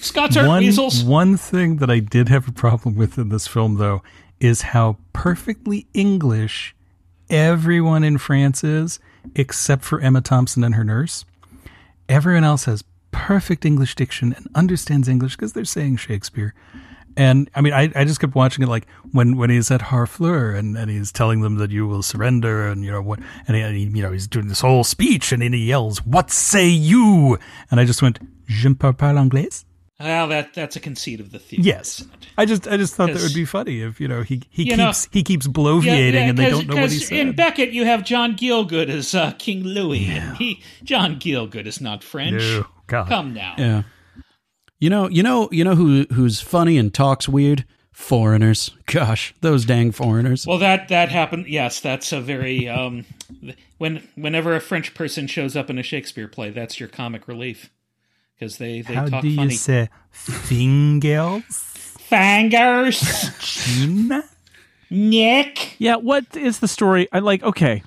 [0.00, 1.04] Scots aren't one, weasels.
[1.04, 4.02] one thing that I did have a problem with in this film, though,
[4.40, 6.74] is how perfectly English
[7.28, 8.98] everyone in France is,
[9.34, 11.24] except for Emma Thompson and her nurse.
[12.08, 16.54] Everyone else has perfect English diction and understands English because they're saying Shakespeare.
[17.16, 20.56] And I mean, I, I just kept watching it like when, when he's at Harfleur
[20.56, 23.18] and, and he's telling them that you will surrender and, you know, what,
[23.48, 26.04] and he, and he, you know, he's doing this whole speech and then he yells,
[26.06, 27.36] What say you?
[27.70, 29.64] And I just went, Je ne parle pas l'anglais.
[29.98, 31.62] Well, that that's a conceit of the theater.
[31.62, 32.02] Yes.
[32.38, 34.76] I just I just thought that would be funny if you know he he You
[34.78, 37.32] know- keeps he keeps bloviating and they don't know what he 'cause In.
[37.32, 42.02] Becket, you have John Gielgud as uh, King Louis, and he John Gielgud is not
[42.02, 42.40] French.
[42.40, 43.08] No, God.
[43.08, 43.54] Come now.
[43.58, 43.82] Yeah.
[44.80, 47.64] You know, you know, you know who who's funny and talks weird?
[47.92, 48.70] Foreigners.
[48.86, 50.46] Gosh, those dang foreigners.
[50.46, 51.46] Well, that that happened.
[51.48, 53.04] Yes, that's a very um,
[53.78, 57.70] when whenever a French person shows up in a Shakespeare play, that's your comic relief
[58.34, 59.54] because they they How talk do you funny.
[59.54, 61.42] say fingers?
[62.10, 64.22] Fangers, Chin?
[64.92, 67.06] Nick, Yeah, what is the story?
[67.12, 67.42] I like.
[67.44, 67.82] Okay,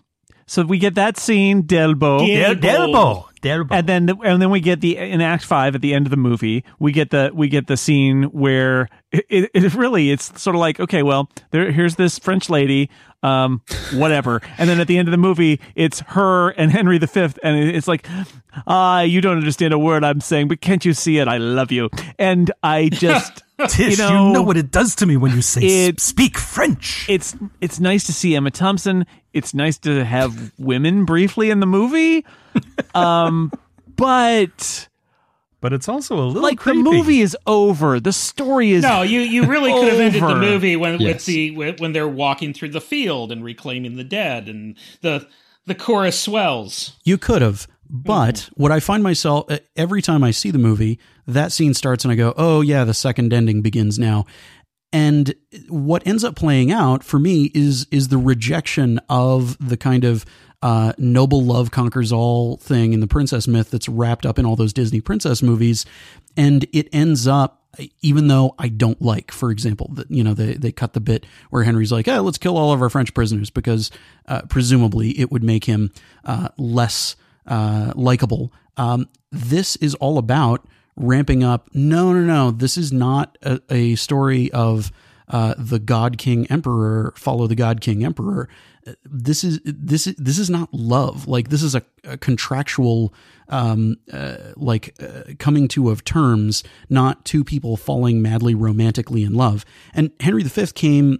[0.45, 3.25] so we get that scene, d'elbow, Del- Delbo.
[3.43, 3.67] Delbo.
[3.71, 6.17] and then and then we get the in Act Five at the end of the
[6.17, 6.63] movie.
[6.79, 10.59] We get the we get the scene where it, it, it really it's sort of
[10.59, 12.89] like okay, well, there here's this French lady,
[13.21, 13.61] um,
[13.93, 17.57] whatever, and then at the end of the movie, it's her and Henry V, and
[17.75, 18.07] it's like,
[18.67, 21.27] ah, you don't understand a word I'm saying, but can't you see it?
[21.27, 23.43] I love you, and I just.
[23.69, 26.37] Tish, you you know, know, what it does to me when you say it- speak
[26.39, 27.05] French.
[27.07, 29.05] it's it's nice to see Emma Thompson.
[29.33, 32.25] It's nice to have women briefly in the movie.
[32.93, 33.51] Um,
[33.95, 34.87] but
[35.61, 36.79] but it's also a little like creepy.
[36.79, 37.99] the movie is over.
[37.99, 41.51] The story is No, you you really could have ended the movie when with the
[41.51, 45.27] when when they're walking through the field and reclaiming the dead, and the
[45.65, 46.97] the chorus swells.
[47.05, 50.99] You could have, but what I find myself uh, every time I see the movie,
[51.25, 54.25] that scene starts and I go, "Oh yeah, the second ending begins now."
[54.93, 55.33] And
[55.69, 60.23] what ends up playing out for me is is the rejection of the kind of
[60.61, 64.55] uh, noble love conquers all thing in the princess myth that's wrapped up in all
[64.55, 65.85] those Disney princess movies,
[66.37, 67.59] and it ends up.
[68.03, 71.25] Even though I don't like, for example, that you know they they cut the bit
[71.49, 73.89] where Henry's like, "Hey, let's kill all of our French prisoners," because
[74.27, 75.91] uh, presumably it would make him
[76.23, 77.15] uh, less
[77.47, 78.53] uh, likable.
[78.77, 81.69] Um, this is all about ramping up.
[81.73, 82.51] No, no, no.
[82.51, 84.91] This is not a, a story of
[85.27, 88.49] uh, the God King Emperor follow the God King Emperor.
[88.85, 91.27] Uh, This is this is this is not love.
[91.27, 93.13] Like this is a, a contractual,
[93.47, 99.33] um, uh, like uh, coming to of terms, not two people falling madly romantically in
[99.33, 99.63] love.
[99.93, 101.19] And Henry V came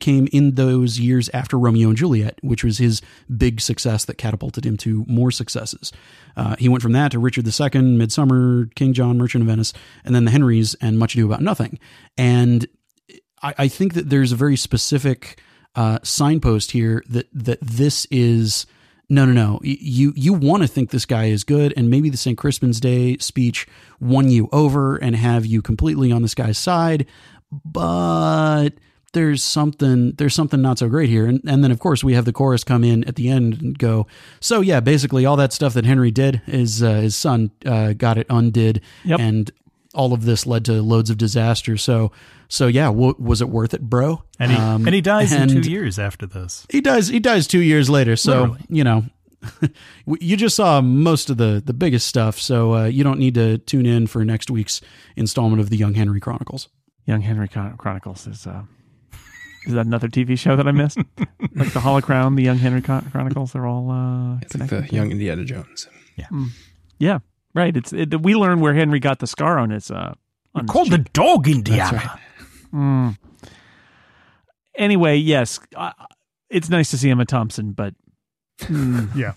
[0.00, 3.00] came in those years after Romeo and Juliet, which was his
[3.36, 5.92] big success that catapulted him to more successes.
[6.36, 9.72] Uh, he went from that to Richard II, Midsummer, King John, Merchant of Venice,
[10.04, 11.78] and then the Henrys and Much Ado About Nothing.
[12.18, 12.66] And
[13.42, 15.40] I, I think that there's a very specific
[15.74, 18.66] uh, signpost here that that this is
[19.08, 19.60] no, no, no.
[19.62, 22.36] You you want to think this guy is good, and maybe the St.
[22.36, 23.66] Crispin's Day speech
[24.00, 27.06] won you over and have you completely on this guy's side,
[27.64, 28.70] but
[29.12, 32.26] there's something there's something not so great here and, and then of course we have
[32.26, 34.06] the chorus come in at the end and go
[34.40, 38.18] so yeah basically all that stuff that henry did is uh, his son uh, got
[38.18, 39.20] it undid Yep.
[39.20, 39.50] and
[39.96, 42.12] all of this led to loads of disaster so
[42.48, 45.50] so yeah w- was it worth it bro And he Um, and he dies and
[45.50, 46.66] in two years after this.
[46.70, 48.60] he dies he dies two years later so Literally.
[48.68, 49.04] you know
[50.20, 53.58] you just saw most of the the biggest stuff so uh, you don't need to
[53.58, 54.80] tune in for next week's
[55.16, 56.68] installment of the young henry chronicles
[57.08, 58.62] Young Henry Chron- Chronicles is uh,
[59.68, 60.98] is that another TV show that I missed?
[61.54, 64.90] like the Hollow Crown, the Young Henry Chron- Chronicles are all uh, It's like connected.
[64.90, 65.86] the young Indiana Jones.
[66.16, 66.26] Yeah.
[66.98, 67.18] Yeah,
[67.56, 67.76] right.
[67.76, 70.14] It's it, we learned where Henry got the scar on his uh,
[70.54, 71.12] on his Called the cheek.
[71.12, 72.20] dog Indiana.
[72.72, 73.16] Mm.
[74.76, 75.92] Anyway, yes, uh,
[76.50, 77.94] it's nice to see Emma Thompson, but
[78.60, 79.32] mm, Yeah.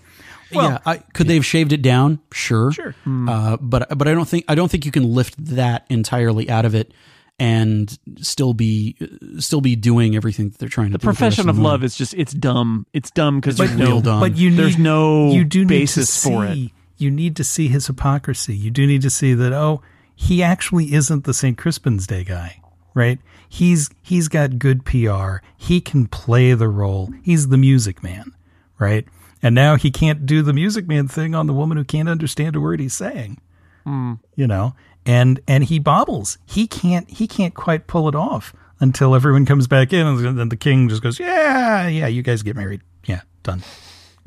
[0.52, 2.94] yeah I, could they have shaved it down sure Sure.
[3.08, 6.66] uh, but but I don't think I don't think you can lift that entirely out
[6.66, 6.92] of it
[7.40, 8.98] and still be
[9.38, 11.08] still be doing everything that they're trying to the do.
[11.08, 12.86] with profession rest of love is just it's dumb.
[12.92, 14.20] It's dumb because It's there's no dumb.
[14.20, 16.72] But you need, there's no you do need basis to for it.
[17.00, 18.56] You need to see his hypocrisy.
[18.56, 19.82] You do need to see that oh,
[20.16, 21.58] he actually isn't the St.
[21.58, 22.62] Crispin's Day guy,
[22.94, 23.20] right?
[23.48, 25.38] He's he's got good PR.
[25.58, 27.10] He can play the role.
[27.24, 28.34] He's the music man,
[28.78, 29.06] right?
[29.42, 32.58] And now he can't do the music man thing on the woman who can't understand
[32.58, 33.40] a word he's saying.
[33.86, 34.16] Hmm.
[34.36, 36.38] You know, and and he bobbles.
[36.46, 40.50] He can't he can't quite pull it off until everyone comes back in, and then
[40.50, 42.82] the king just goes, "Yeah, yeah, you guys get married.
[43.06, 43.64] Yeah, done,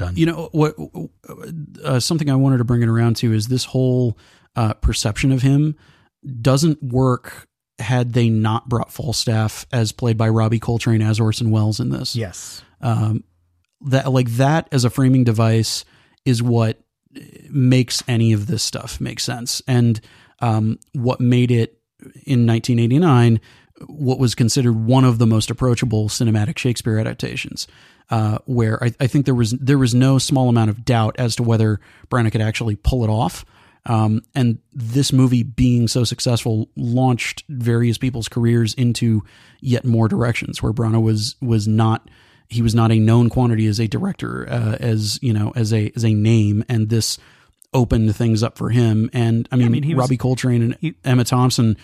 [0.07, 0.75] done." You know what?
[1.85, 4.19] Uh, something I wanted to bring it around to is this whole
[4.57, 5.77] uh, perception of him
[6.41, 11.81] doesn't work had they not brought Falstaff as played by Robbie Coltrane as Orson Welles
[11.81, 12.15] in this.
[12.15, 12.63] yes.
[12.81, 13.25] um,
[13.87, 15.85] that like that as a framing device
[16.25, 16.81] is what
[17.51, 20.01] makes any of this stuff make sense and
[20.41, 21.79] um, what made it
[22.25, 23.41] in 1989
[23.87, 27.67] what was considered one of the most approachable cinematic Shakespeare adaptations
[28.11, 31.37] uh, where I, I think there was there was no small amount of doubt as
[31.37, 33.45] to whether Branagh could actually pull it off.
[33.85, 39.25] Um, and this movie being so successful launched various people's careers into
[39.61, 42.09] yet more directions where Branagh was was not
[42.49, 45.91] he was not a known quantity as a director, uh, as you know, as a
[45.97, 47.19] as a name, and this
[47.75, 49.09] opened things up for him.
[49.13, 51.77] And I mean, mean, he was- Robbie Coltrane and he- Emma Thompson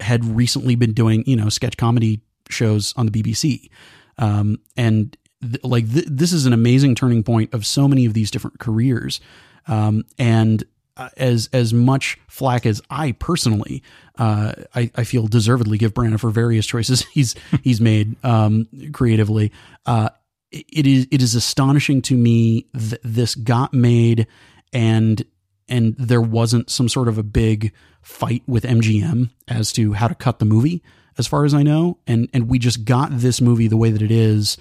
[0.00, 3.70] had recently been doing you know sketch comedy shows on the BBC,
[4.18, 8.14] um, and th- like th- this is an amazing turning point of so many of
[8.14, 9.20] these different careers,
[9.68, 10.64] um, and.
[10.98, 13.82] Uh, as as much flack as I personally,
[14.18, 19.52] uh, I, I feel deservedly give Branagh for various choices he's he's made um, creatively.
[19.84, 20.08] Uh,
[20.50, 24.26] it is it is astonishing to me that this got made
[24.72, 25.22] and
[25.68, 30.14] and there wasn't some sort of a big fight with MGM as to how to
[30.14, 30.82] cut the movie
[31.18, 31.98] as far as I know.
[32.06, 34.56] And and we just got this movie the way that it is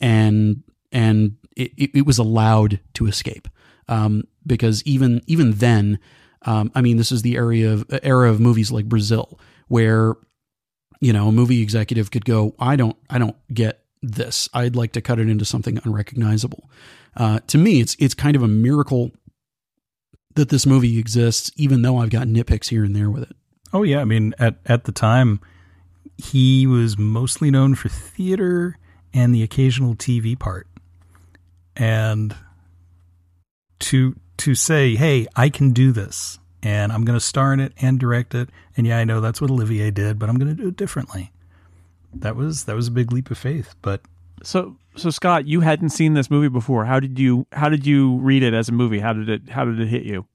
[0.00, 3.48] and and it, it, was allowed to escape.
[3.88, 5.98] Um, because even even then
[6.42, 10.14] um, I mean this is the area of era of movies like Brazil where
[11.00, 14.48] you know a movie executive could go I don't I don't get this.
[14.52, 16.70] I'd like to cut it into something unrecognizable.
[17.16, 19.12] Uh, to me it's it's kind of a miracle
[20.36, 23.36] that this movie exists even though I've got nitpicks here and there with it
[23.72, 25.40] Oh yeah, I mean at at the time
[26.16, 28.78] he was mostly known for theater
[29.12, 30.66] and the occasional TV part.
[31.76, 32.34] And
[33.80, 37.72] to to say, "Hey, I can do this and I'm going to star in it
[37.80, 40.62] and direct it." And yeah, I know that's what Olivier did, but I'm going to
[40.62, 41.32] do it differently.
[42.14, 44.00] That was that was a big leap of faith, but
[44.46, 46.84] So so Scott, you hadn't seen this movie before.
[46.84, 49.00] How did you how did you read it as a movie?
[49.00, 50.26] How did it how did it hit you?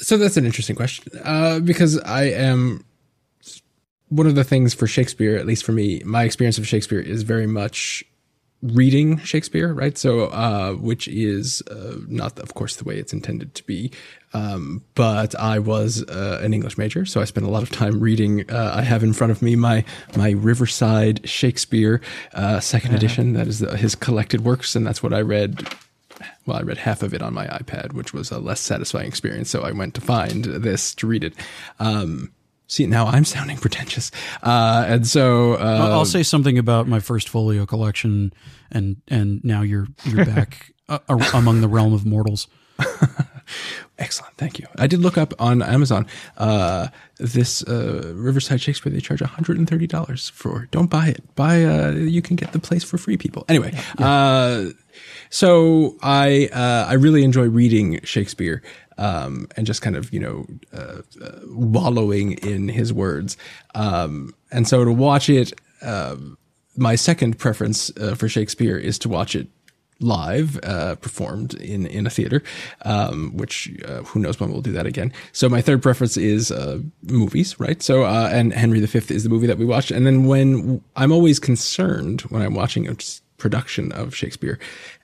[0.00, 2.84] So that's an interesting question uh, because I am
[4.08, 7.22] one of the things for Shakespeare, at least for me, my experience of Shakespeare is
[7.22, 8.04] very much
[8.62, 9.98] reading Shakespeare, right?
[9.98, 13.90] So, uh, which is uh, not, of course, the way it's intended to be.
[14.34, 18.00] Um, but I was uh, an English major, so I spent a lot of time
[18.00, 18.50] reading.
[18.50, 19.84] Uh, I have in front of me my
[20.16, 22.00] my Riverside Shakespeare
[22.34, 23.34] uh, 2nd edition.
[23.34, 25.68] That is the, his collected works, and that's what I read
[26.46, 29.50] well, I read half of it on my iPad, which was a less satisfying experience.
[29.50, 31.34] So I went to find this to read it.
[31.78, 32.32] Um,
[32.66, 34.10] see, now I'm sounding pretentious.
[34.42, 38.32] Uh, and so, uh, I'll, I'll say something about my first folio collection
[38.72, 40.98] and and now you're you're back uh,
[41.34, 42.48] among the realm of mortals
[43.98, 44.66] Excellent, thank you.
[44.78, 46.06] I did look up on Amazon.
[46.36, 46.88] Uh,
[47.18, 50.68] this uh, Riverside Shakespeare they charge one hundred and thirty dollars for.
[50.70, 51.34] Don't buy it.
[51.34, 51.64] Buy.
[51.64, 53.16] Uh, you can get the place for free.
[53.16, 53.44] People.
[53.48, 54.66] Anyway, uh,
[55.30, 58.62] so I uh, I really enjoy reading Shakespeare
[58.98, 63.36] um, and just kind of you know uh, uh, wallowing in his words.
[63.74, 66.38] Um, and so to watch it, um,
[66.76, 69.48] my second preference uh, for Shakespeare is to watch it
[70.00, 72.42] live uh, performed in in a theater
[72.84, 75.12] um, which uh, who knows when we'll do that again.
[75.32, 77.82] So my third preference is uh, movies right?
[77.82, 79.90] So uh, and henry v is the movie that we watched.
[79.90, 82.96] And then when i'm always concerned when i'm watching a
[83.38, 84.56] production of shakespeare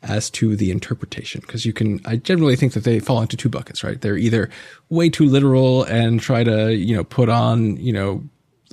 [0.05, 3.49] as to the interpretation because you can i generally think that they fall into two
[3.49, 4.01] buckets right?
[4.01, 4.49] They're either
[4.91, 8.23] way too literal and try to you know put on you know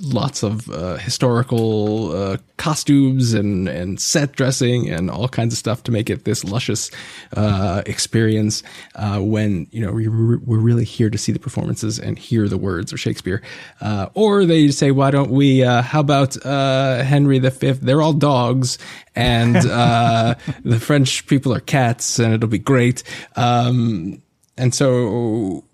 [0.02, 5.82] lots of uh, historical uh, costumes and and set dressing and all kinds of stuff
[5.84, 6.90] to make it this luscious
[7.36, 8.62] uh, experience.
[8.94, 12.58] Uh, when you know we, we're really here to see the performances and hear the
[12.58, 13.42] words of Shakespeare,
[13.80, 15.62] uh, or they say, why don't we?
[15.62, 17.72] Uh, how about Henry V?
[17.72, 18.78] They're all dogs,
[19.14, 23.02] and the French people are cats, and it'll be great.
[23.36, 24.22] Um,
[24.58, 25.64] and so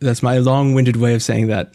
[0.00, 1.74] that's my long-winded way of saying that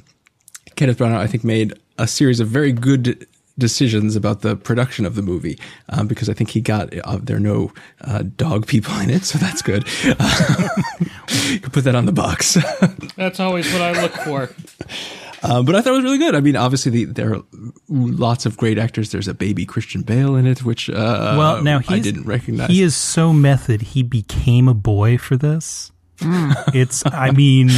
[0.75, 3.27] Kenneth Branagh, I think, made a series of very good
[3.59, 5.59] decisions about the production of the movie
[5.89, 9.25] um, because I think he got uh, there are no uh, dog people in it,
[9.25, 9.85] so that's good.
[10.05, 10.69] Uh,
[11.49, 12.57] you can put that on the box.
[13.17, 14.49] that's always what I look for.
[15.41, 16.35] Uh, but I thought it was really good.
[16.35, 17.43] I mean, obviously, the, there are
[17.87, 19.11] lots of great actors.
[19.11, 22.69] There's a baby Christian Bale in it, which uh, well, now I didn't recognize.
[22.69, 23.81] He is so method.
[23.81, 25.91] He became a boy for this.
[26.17, 26.75] Mm.
[26.75, 27.69] It's, I mean,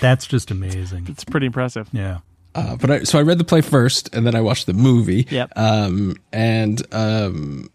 [0.00, 1.06] that's just amazing.
[1.08, 1.88] It's pretty impressive.
[1.92, 2.18] Yeah.
[2.56, 5.26] Uh, but I, so I read the play first, and then I watched the movie.
[5.30, 5.52] Yep.
[5.56, 7.70] Um, and um,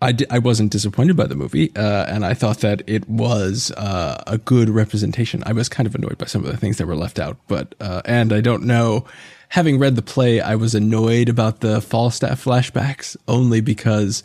[0.00, 3.70] I di- I wasn't disappointed by the movie, uh, and I thought that it was
[3.72, 5.42] uh, a good representation.
[5.46, 7.74] I was kind of annoyed by some of the things that were left out, but
[7.80, 9.04] uh, and I don't know.
[9.50, 14.24] Having read the play, I was annoyed about the Falstaff flashbacks only because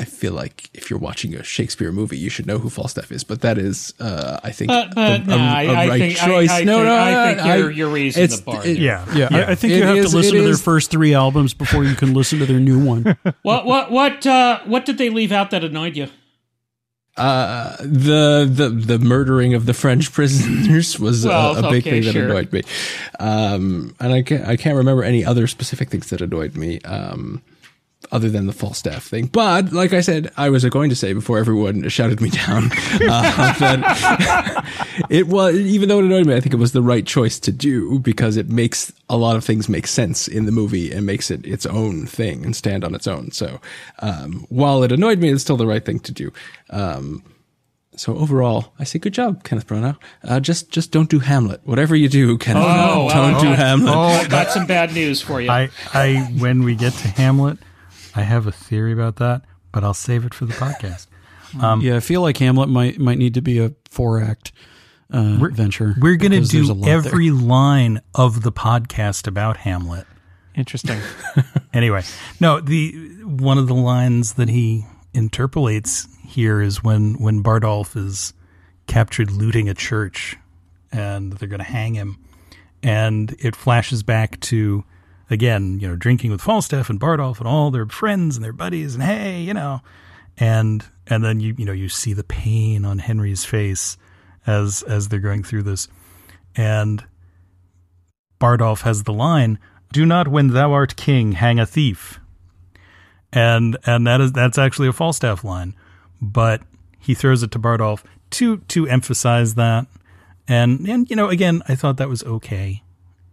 [0.00, 3.24] I feel like if you're watching a Shakespeare movie, you should know who Falstaff is.
[3.24, 6.16] But that is, uh, I think, but, but a, no, a, a I, right think,
[6.16, 6.50] choice.
[6.50, 8.64] I, I no, think, no, I think you're, you're raising it's- the bar.
[8.64, 9.04] it- Yeah.
[9.12, 10.90] Yeah, I, I think It you have is- to listen it to their is- first
[10.92, 13.16] three albums before you can listen to their new one.
[13.42, 16.06] what what what uh, what did they leave out that annoyed you?
[17.16, 21.90] uh, the the the murdering of the French prisoners was Well, a, a big okay,
[21.90, 22.26] thing that sure.
[22.26, 22.62] annoyed me,
[23.18, 26.78] um, and I can't I can't remember any other specific things that annoyed me.
[26.82, 27.42] Um,
[28.10, 31.38] other than the Falstaff thing, but like I said, I was going to say before
[31.38, 34.64] everyone shouted me down uh, that
[35.10, 37.52] it was even though it annoyed me, I think it was the right choice to
[37.52, 41.30] do because it makes a lot of things make sense in the movie and makes
[41.30, 43.30] it its own thing and stand on its own.
[43.32, 43.60] So
[44.00, 46.32] um, while it annoyed me, it's still the right thing to do.
[46.70, 47.22] Um,
[47.96, 49.96] so overall, I say good job, Kenneth Branagh.
[50.22, 51.60] Uh, just just don't do Hamlet.
[51.64, 53.94] Whatever you do, Kenneth, Oh, don't well, do I got- Hamlet.
[53.94, 55.50] I got some bad news for you.
[55.50, 57.58] I, I, when we get to Hamlet,
[58.18, 61.06] I have a theory about that, but I'll save it for the podcast.
[61.62, 64.52] Um, yeah, I feel like Hamlet might might need to be a four act
[65.10, 65.94] uh, venture.
[65.98, 66.94] We're going to because there's a do lot there.
[66.98, 70.06] every line of the podcast about Hamlet.
[70.54, 71.00] Interesting.
[71.72, 72.02] Anyway,
[72.38, 72.92] no, the
[73.24, 78.34] one of the lines that he interpolates here is when when Bardolph is
[78.86, 80.36] captured looting a church
[80.92, 82.18] and they're going to hang him
[82.82, 84.84] and it flashes back to
[85.30, 88.94] again, you know, drinking with Falstaff and Bardolph and all their friends and their buddies
[88.94, 89.80] and hey, you know,
[90.36, 93.96] and and then you you know you see the pain on Henry's face
[94.46, 95.88] as as they're going through this.
[96.56, 97.04] And
[98.38, 99.58] Bardolph has the line,
[99.92, 102.20] "Do not, when thou art king, hang a thief,"
[103.32, 105.74] and and that is that's actually a Falstaff line,
[106.20, 106.62] but
[106.98, 109.86] he throws it to Bardolph to to emphasize that,
[110.46, 112.82] and and you know again I thought that was okay,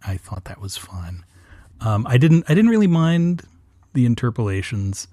[0.05, 1.23] I thought that was fine.
[1.85, 3.43] Um, I didn't I didn't really mind
[3.93, 5.07] the interpolations.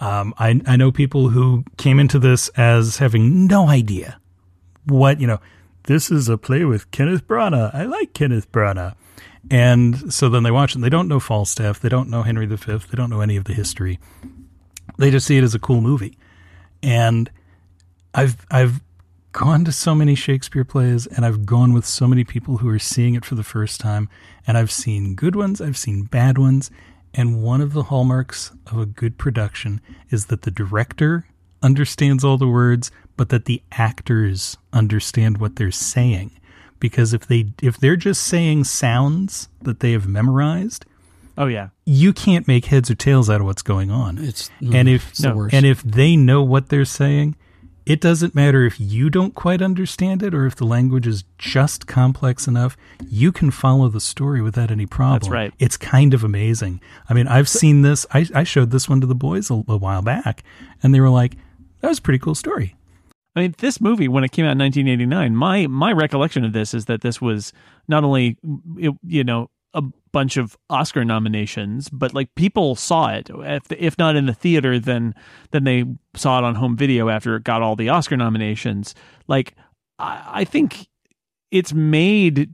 [0.00, 4.18] Um, I I know people who came into this as having no idea
[4.86, 5.40] what you know.
[5.84, 7.72] This is a play with Kenneth Branagh.
[7.72, 8.96] I like Kenneth Branagh.
[9.48, 12.46] And so then they watch it and they don't know Falstaff, they don't know Henry
[12.46, 14.00] V, they don't know any of the history.
[14.98, 16.18] They just see it as a cool movie.
[16.82, 17.30] And
[18.14, 18.80] I've I've
[19.36, 22.78] gone to so many Shakespeare plays and I've gone with so many people who are
[22.78, 24.08] seeing it for the first time
[24.46, 26.70] and I've seen good ones, I've seen bad ones,
[27.12, 31.26] and one of the hallmarks of a good production is that the director
[31.62, 36.30] understands all the words but that the actors understand what they're saying
[36.80, 40.86] because if they if they're just saying sounds that they have memorized
[41.38, 41.68] Oh yeah.
[41.84, 45.18] you can't make heads or tails out of what's going on It's and if it's
[45.20, 45.54] the worst.
[45.54, 47.36] and if they know what they're saying
[47.86, 51.86] It doesn't matter if you don't quite understand it or if the language is just
[51.86, 52.76] complex enough.
[53.08, 55.20] You can follow the story without any problem.
[55.20, 55.54] That's right.
[55.60, 56.80] It's kind of amazing.
[57.08, 58.04] I mean, I've seen this.
[58.12, 60.42] I, I showed this one to the boys a, a while back,
[60.82, 61.36] and they were like,
[61.80, 62.74] "That was a pretty cool story."
[63.36, 66.74] I mean, this movie when it came out in 1989, my my recollection of this
[66.74, 67.52] is that this was
[67.86, 68.36] not only
[69.04, 69.84] you know a
[70.16, 73.28] bunch of Oscar nominations, but like people saw it.
[73.30, 75.14] If if not in the theater, then
[75.50, 78.94] then they saw it on home video after it got all the Oscar nominations.
[79.28, 79.54] Like
[79.98, 80.88] I, I think
[81.50, 82.48] it's made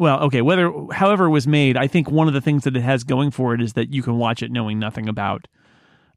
[0.00, 2.82] well okay whether however it was made i think one of the things that it
[2.82, 5.48] has going for it is that you can watch it knowing nothing about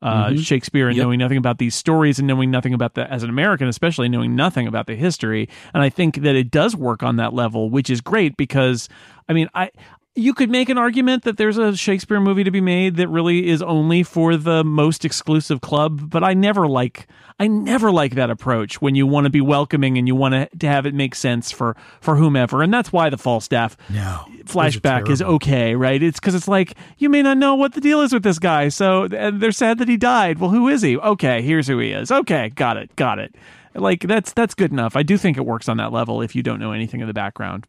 [0.02, 0.38] uh, Mm-hmm.
[0.42, 3.68] Shakespeare and knowing nothing about these stories and knowing nothing about the as an American,
[3.68, 5.50] especially knowing nothing about the history.
[5.74, 8.88] And I think that it does work on that level, which is great because
[9.28, 9.72] I mean, I
[10.16, 13.48] you could make an argument that there's a Shakespeare movie to be made that really
[13.48, 17.08] is only for the most exclusive club, but I never like
[17.38, 20.68] I never like that approach when you want to be welcoming and you want to,
[20.68, 22.64] have it make sense for for whomever.
[22.64, 26.02] And that's why the Falstaff No, flashback is okay, right?
[26.02, 28.70] It's because it's like you may not know what the deal is with this guy,
[28.70, 30.40] so and they're sad that he died.
[30.40, 30.98] Well, who is he?
[30.98, 32.10] Okay, here's who he is.
[32.10, 33.36] Okay, got it, got it.
[33.74, 34.96] Like that's that's good enough.
[34.96, 37.14] I do think it works on that level if you don't know anything of the
[37.14, 37.68] background.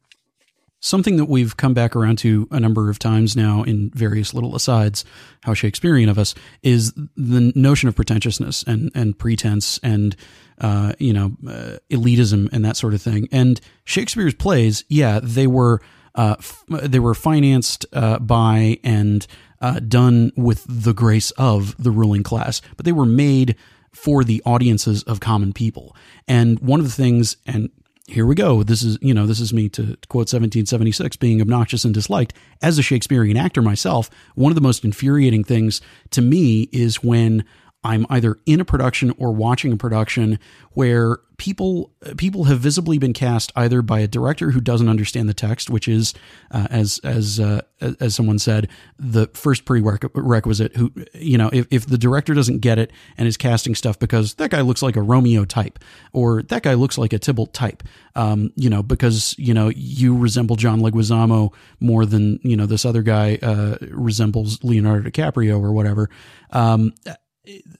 [0.87, 4.55] Something that we've come back around to a number of times now in various little
[4.55, 5.05] asides,
[5.43, 6.33] how Shakespearean of us,
[6.63, 10.15] is the notion of pretentiousness and, and pretense and,
[10.61, 13.29] uh, you know, uh, elitism and that sort of thing.
[13.33, 15.81] And Shakespeare's plays, yeah, they were,
[16.15, 19.27] uh, f- they were financed uh, by and
[19.61, 23.57] uh, done with the grace of the ruling class, but they were made
[23.91, 25.97] for the audiences of common people.
[26.29, 27.71] And one of the things, and
[28.09, 28.63] here we go.
[28.63, 32.35] This is, you know, this is me to quote 1776 being obnoxious and disliked.
[32.63, 35.81] As a Shakespearean actor myself, one of the most infuriating things
[36.11, 37.45] to me is when
[37.87, 40.41] I'm either in a production or watching a production
[40.73, 45.35] where people people have visibly been cast either by a director who doesn't understand the
[45.35, 46.13] text, which is
[46.51, 47.63] uh, as as uh,
[48.01, 48.69] as someone said,
[48.99, 50.75] the first prerequisite.
[50.77, 54.35] Who you know, if if the director doesn't get it and is casting stuff because
[54.35, 55.79] that guy looks like a Romeo type
[56.13, 57.85] or that guy looks like a Tybalt type,
[58.17, 62.85] um, you know, because you know you resemble John Leguizamo more than you know this
[62.85, 66.11] other guy uh, resembles Leonardo DiCaprio or whatever.
[66.51, 66.93] Um,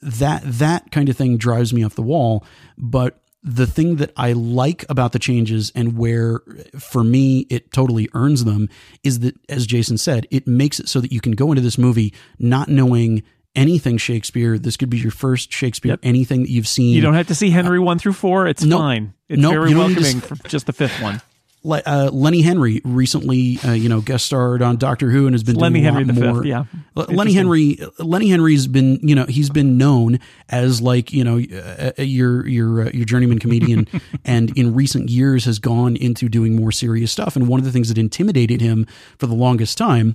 [0.03, 2.45] that that kind of thing drives me off the wall.
[2.79, 6.41] But the thing that I like about the changes and where
[6.79, 8.69] for me it totally earns them
[9.05, 11.79] is that, as Jason said, it makes it so that you can go into this
[11.79, 13.23] movie not knowing
[13.55, 14.59] anything Shakespeare.
[14.59, 16.95] This could be your first Shakespeare, anything that you've seen.
[16.95, 18.47] You don't have to see Henry uh, one through four.
[18.47, 18.81] It's nope.
[18.81, 19.15] fine.
[19.29, 21.21] It's Nope, very to welcoming for just the fifth one.
[21.67, 25.43] Le- uh, Lenny Henry recently, uh, you know, guest starred on Doctor Who and has
[25.43, 26.43] been Lenny doing a Henry the more.
[26.43, 26.65] Fifth, yeah.
[26.95, 31.91] Lenny Henry, Lenny Henry's been, you know, he's been known as like, you know, uh,
[31.99, 33.89] uh, your your uh, your journeyman comedian,
[34.25, 37.35] and in recent years has gone into doing more serious stuff.
[37.35, 38.87] And one of the things that intimidated him
[39.19, 40.15] for the longest time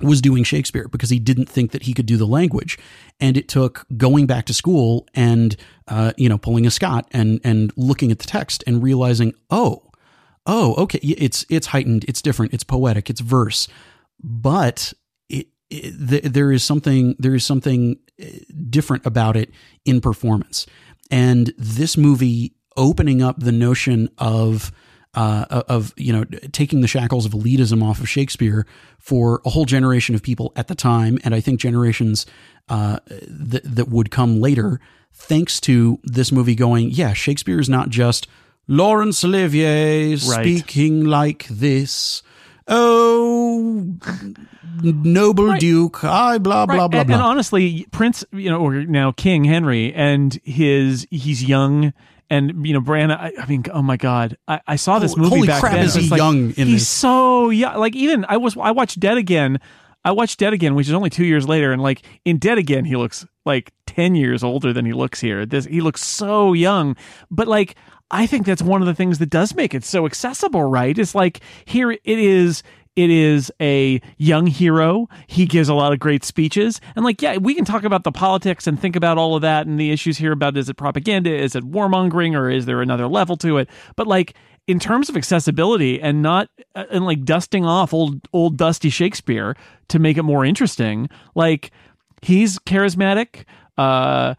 [0.00, 2.78] was doing Shakespeare because he didn't think that he could do the language,
[3.20, 5.54] and it took going back to school and
[5.86, 9.82] uh, you know pulling a Scott and and looking at the text and realizing, oh,
[10.48, 13.68] oh, okay, it's it's heightened, it's different, it's poetic, it's verse,
[14.18, 14.92] but
[15.28, 18.26] it, it th- there is something there is something uh,
[18.68, 19.50] different about it
[19.84, 20.66] in performance,
[21.10, 24.72] and this movie opening up the notion of
[25.14, 28.66] uh, of you know taking the shackles of elitism off of Shakespeare
[28.98, 32.24] for a whole generation of people at the time, and I think generations
[32.70, 34.80] uh, that that would come later,
[35.12, 38.26] thanks to this movie going, yeah, Shakespeare is not just
[38.68, 42.22] Laurence Olivier speaking like this.
[42.70, 43.94] Oh,
[44.82, 47.16] noble Duke, I blah blah Right, blah and, blah.
[47.16, 51.94] and honestly, Prince, you know, or now King Henry, and his he's young,
[52.28, 53.18] and you know, Branagh.
[53.18, 55.84] I, I mean, oh my God, I, I saw this movie holy back crap, then.
[55.86, 56.88] is he like, young in he's this.
[56.88, 57.78] so young.
[57.78, 59.60] Like even I was I watched Dead Again.
[60.04, 62.84] I watched Dead Again, which is only two years later, and like in Dead Again,
[62.84, 65.46] he looks like ten years older than he looks here.
[65.46, 66.96] This he looks so young,
[67.30, 67.76] but like
[68.10, 70.64] I think that's one of the things that does make it so accessible.
[70.64, 70.96] Right?
[70.98, 72.62] It's like here it is.
[72.96, 75.08] It is a young hero.
[75.28, 76.80] He gives a lot of great speeches.
[76.96, 79.68] And like, yeah, we can talk about the politics and think about all of that
[79.68, 81.32] and the issues here about is it propaganda?
[81.32, 83.68] Is it warmongering or is there another level to it?
[83.94, 84.34] But like
[84.66, 89.56] in terms of accessibility and not uh, and like dusting off old old dusty Shakespeare
[89.88, 91.70] to make it more interesting, like
[92.20, 93.44] he's charismatic.
[93.76, 94.34] Uh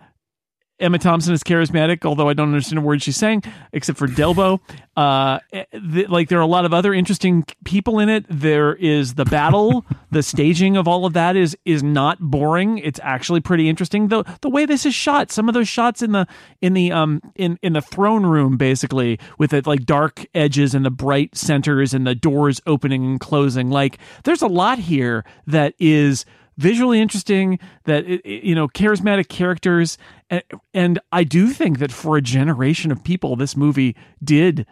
[0.80, 4.62] Emma Thompson is charismatic, although I don't understand a word she's saying, except for d'elbow.
[4.96, 5.40] Uh,
[5.72, 8.26] th- like there are a lot of other interesting people in it.
[8.30, 12.80] There is the battle, the staging of all of that is is not boring.
[12.80, 14.08] It's actually pretty interesting.
[14.10, 16.28] The the way this is shot, some of those shots in the
[16.62, 20.86] in the um in in the throne room, basically with the like dark edges and
[20.86, 23.70] the bright centers and the doors opening and closing.
[23.70, 26.26] Like there's a lot here that is
[26.60, 29.98] visually interesting that it- it- you know charismatic characters
[30.30, 30.44] and,
[30.74, 34.66] and i do think that for a generation of people this movie did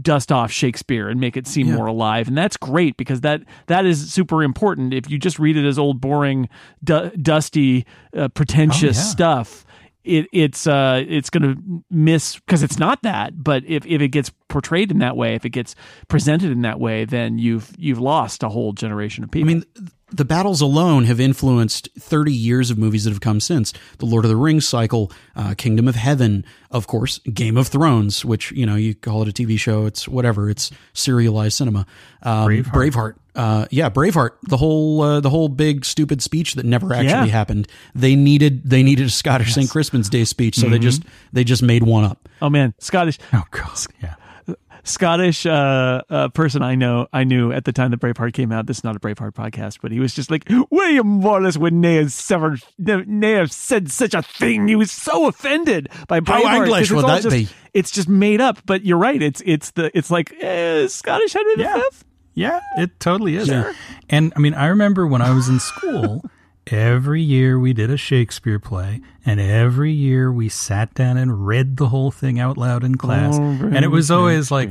[0.00, 3.84] dust off shakespeare and make it seem more alive and that's great because that that
[3.84, 4.94] is super important.
[4.94, 6.48] If you just read it as old boring
[6.84, 7.84] du- dusty
[8.16, 9.02] uh, pretentious yeah.
[9.02, 9.66] stuff
[10.04, 11.56] it, it's uh it's gonna
[11.90, 15.44] miss because it's not that but if, if it gets portrayed in that way if
[15.44, 15.74] it gets
[16.06, 19.48] presented in that way then you've you've lost a whole generation of I people.
[19.48, 19.64] mean,
[20.12, 23.72] the battles alone have influenced 30 years of movies that have come since.
[23.98, 28.24] The Lord of the Rings cycle, uh, Kingdom of Heaven, of course, Game of Thrones,
[28.24, 31.86] which, you know, you call it a TV show, it's whatever, it's serialized cinema.
[32.22, 32.64] Um, Braveheart.
[32.72, 33.14] Braveheart.
[33.36, 34.30] Uh, yeah, Braveheart.
[34.48, 37.26] The whole, uh, the whole big stupid speech that never actually Yeah.
[37.26, 37.68] happened.
[37.94, 39.70] They needed, they needed a Scottish St.
[39.70, 41.02] Crispin's Day speech, so they just,
[41.32, 42.28] they just made one up.
[42.42, 43.70] oh man scottish Oh god,
[44.02, 44.14] yeah.
[44.84, 48.66] Scottish uh, uh, person I know I knew at the time that Braveheart came out.
[48.66, 52.08] This is not a Braveheart podcast, but he was just like William Wallace would ne'er
[52.08, 54.68] sever, ne- ne'er said such a thing.
[54.68, 56.54] He was so offended by Braveheart.
[56.64, 57.48] English 'cause it's would that just- be?
[57.72, 58.58] It's just made up.
[58.66, 59.22] But you're right.
[59.22, 61.74] It's it's the it's like eh, Scottish Henry the Yeah.
[61.76, 62.04] Fifth.
[62.34, 63.48] Yeah, it totally is.
[64.08, 66.24] And I mean, I remember when I was in school,
[66.66, 71.76] every year we did a Shakespeare play, and every year we sat down and read
[71.76, 73.36] the whole thing out loud in class.
[73.38, 73.42] Oh,
[73.72, 74.70] and it was always like,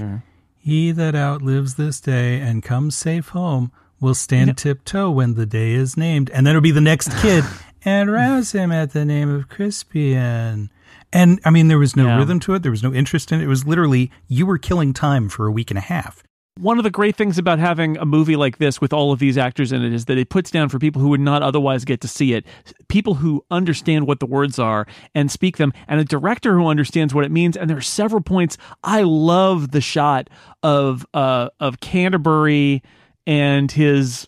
[0.58, 5.74] He that outlives this day and comes safe home will stand tiptoe when the day
[5.74, 6.30] is named.
[6.30, 7.44] And then it'll be the next kid
[7.84, 10.70] and rouse him at the name of Crispian.
[11.12, 12.18] And I mean, there was no Yeah.
[12.18, 12.62] rhythm to it.
[12.64, 13.44] There was no interest in it.
[13.44, 16.24] It was literally, you were killing time for a week and a half.
[16.60, 19.38] One of the great things about having a movie like this with all of these
[19.38, 22.01] actors in it is that it puts down for people who would not otherwise get
[22.01, 22.45] to see it,
[22.89, 24.86] people who understand what the words are
[25.16, 27.55] and speak them, and a director who understands what it means.
[27.55, 28.57] And there are several points.
[28.84, 30.30] I love the shot
[30.62, 32.84] of uh, of Canterbury
[33.26, 34.28] and his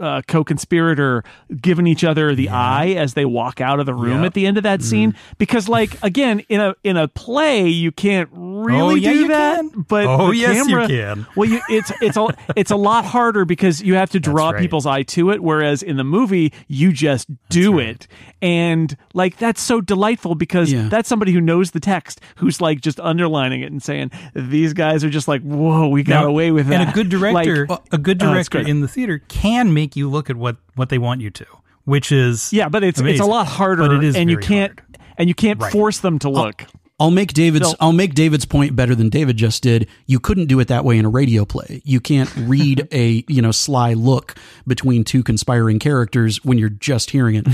[0.00, 1.22] uh, co-conspirator
[1.60, 4.56] giving each other the eye as they walk out of the room at the end
[4.56, 8.94] of that scene because like again in a in a play you can't really Oh,
[8.94, 9.84] yeah, do you that can.
[9.88, 11.26] but Oh, the yes, you camera, can.
[11.36, 12.26] well, you, it's it's a
[12.56, 14.60] it's a lot harder because you have to draw right.
[14.60, 18.06] people's eye to it, whereas in the movie you just do it,
[18.42, 20.88] and like that's so delightful because Yeah.
[20.88, 25.04] that's somebody who knows the text, who's like just underlining it and saying these guys
[25.04, 26.80] are just like, whoa, we got Now, away with that.
[26.80, 28.68] And a good director, Like, a good Oh, director great.
[28.68, 31.46] in the theater can make you look at what what they want you to,
[31.84, 34.78] which is yeah, but it's it's a lot harder, But it is and you can't
[34.80, 34.98] hard.
[35.18, 35.70] and you can't Right.
[35.72, 36.64] force them to look.
[37.04, 37.76] I'll make David's Phil.
[37.80, 39.86] I'll make David's point better than David just did.
[40.06, 41.82] You couldn't do it that way in a radio play.
[41.84, 44.34] You can't read a, you know, sly look
[44.66, 47.46] between two conspiring characters when you're just hearing it.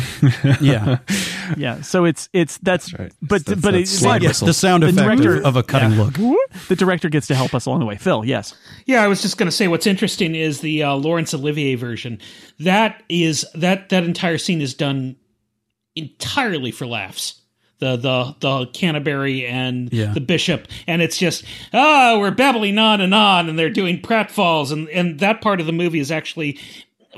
[0.61, 0.99] Yeah.
[1.57, 3.13] yeah, so it's it's that's, right.
[3.21, 5.63] but That's- but that's it's like yes, the sound The effect director- of, of a
[5.65, 6.15] cutting look.
[6.69, 7.97] the director gets to help us along the way.
[7.97, 8.55] Phil, yes.
[8.87, 12.21] Yeah, I was just going to say what's interesting is the uh, Laurence Olivier version.
[12.61, 15.17] That is that that entire scene is done
[15.97, 17.41] entirely for laughs.
[17.81, 20.13] The the the Canterbury and Yeah.
[20.13, 24.71] the bishop, and it's just ah, we're babbling on and on, and they're doing pratfalls,
[24.71, 26.59] and and that part of the movie is actually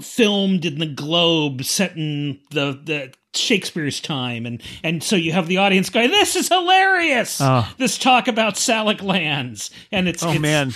[0.00, 5.48] filmed in the Globe, set in the the Shakespeare's time, and and so you have
[5.48, 7.40] the audience going, "This is hilarious!
[7.78, 10.72] This talk about Salic lands," and it's Oh it's, man.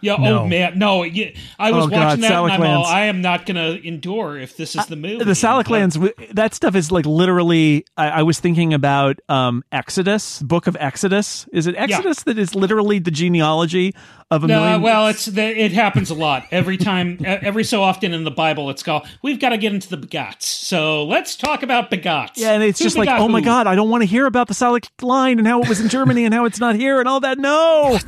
[0.00, 0.16] Yeah.
[0.16, 0.40] No.
[0.40, 0.78] Oh man.
[0.78, 1.02] No.
[1.02, 2.84] Yeah, I was Oh, God, watching that, and I'm all.
[2.84, 5.24] I am not going to endure if this is the movie.
[5.24, 7.84] The Saliclands, that stuff is like literally.
[7.96, 11.46] I, I was thinking about um, Exodus, Book of Exodus.
[11.52, 13.94] Is it Exodus that is literally the genealogy
[14.30, 14.82] of a No, million?
[14.82, 18.70] well, it's the, it happens a lot every time, every so often in the Bible.
[18.70, 19.06] It's called.
[19.22, 22.32] We've got to get into the begots, so let's talk about begots.
[22.36, 24.48] yeah, and it's Who just like, oh my god, I don't want to hear about
[24.48, 27.08] the Salic line and how it was in Germany and how it's not here and
[27.08, 27.38] all that.
[27.38, 27.98] No,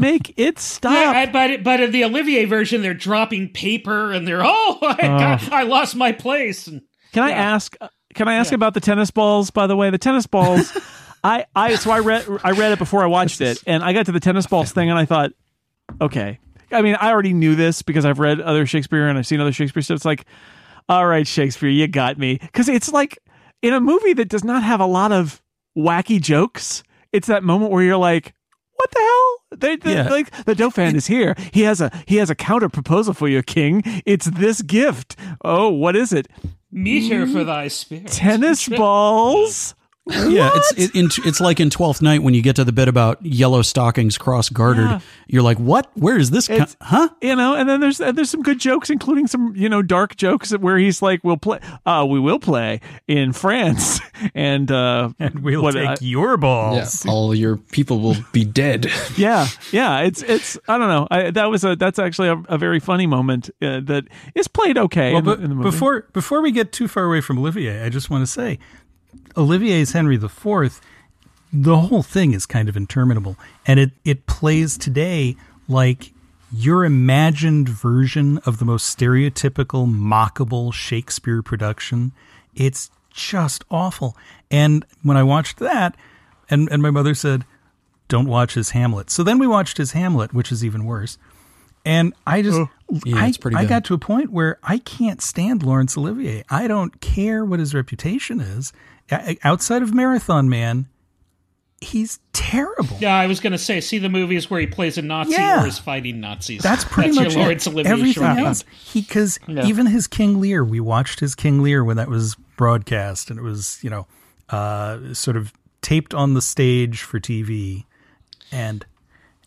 [0.00, 0.92] make it stop.
[0.92, 5.18] Yeah, but but in the Olivier version, they're dropping paper and they're oh, I, uh.
[5.18, 6.66] got, I lost my place.
[6.66, 7.76] And, uh, Can I ask?
[8.14, 9.50] Can I ask about the tennis balls?
[9.50, 10.76] By the way, the tennis balls.
[11.24, 14.06] I, I so I read I read it before I watched it, and I got
[14.06, 15.32] to the tennis balls thing, and I thought,
[16.00, 16.38] okay.
[16.72, 19.52] I mean, I already knew this because I've read other Shakespeare and I've seen other
[19.52, 19.96] Shakespeare stuff.
[19.96, 20.24] It's like,
[20.88, 23.18] all right, Shakespeare, you got me, because it's like
[23.60, 25.42] in a movie that does not have a lot of
[25.76, 26.84] wacky jokes.
[27.12, 28.34] It's that moment where you're like,
[28.76, 29.39] what the hell?
[29.56, 30.08] They, they- Yeah.
[30.08, 31.34] like the Dauphin is here.
[31.52, 33.82] He has a he has a counter proposal for you, King.
[34.06, 35.16] It's this gift.
[35.44, 36.28] Oh, what is it?
[36.72, 38.06] meter for thy spirit.
[38.06, 39.74] tennis balls.
[40.10, 42.88] Yeah, it's it, in, it's like in Twelfth Night when you get to the bit
[42.88, 44.88] about yellow stockings cross gartered.
[44.88, 45.00] Yeah.
[45.28, 45.90] You're like, what?
[45.94, 46.48] Where is this?
[46.48, 47.08] Co- huh?
[47.20, 50.16] you know, and then there's and there's some good jokes, including some you know dark
[50.16, 54.00] jokes where he's like, "We'll play, uh, we will play in France,"
[54.34, 57.06] and uh, And we'll what, take uh, your Yeah, balls.
[57.06, 58.86] all your people will be dead.
[59.16, 60.00] yeah, yeah.
[60.00, 61.06] It's it's I don't know.
[61.10, 64.04] I, that was a that's actually a, a very funny moment uh, that
[64.34, 65.70] is played okay Well, in, but in the movie.
[65.70, 68.58] before before we get too far away from Olivier, I just want to say,
[69.36, 70.80] Olivier's Henry IV.
[71.52, 75.36] The whole thing is kind of interminable, and it it plays today
[75.68, 76.12] like
[76.52, 82.12] your imagined version of the most stereotypical, mockable Shakespeare production.
[82.54, 84.16] It's just awful.
[84.50, 85.96] And when I watched that,
[86.48, 87.44] and and my mother said,
[88.08, 91.18] "Don't watch his Hamlet." So then we watched his Hamlet, which is even worse.
[91.84, 92.58] And I just,
[93.06, 96.44] Yeah, I, pretty I got to a point where I can't stand Laurence Olivier.
[96.50, 98.72] I don't care what his reputation is.
[99.10, 100.88] O- Outside of Marathon Man,
[101.80, 102.98] he's terrible.
[103.00, 105.64] Yeah, I was going to say, see the movies where he plays a Nazi Yeah.
[105.64, 106.60] or is fighting Nazis.
[106.62, 107.70] That's pretty That's much your Laurence it.
[107.72, 108.46] Olivier Everything shorthand.
[108.46, 109.64] else, he because Yeah.
[109.66, 113.42] even his King Lear, we watched his King Lear when that was broadcast, and it
[113.42, 114.06] was you know
[114.50, 117.86] uh, sort of taped on the stage for TV,
[118.52, 118.84] and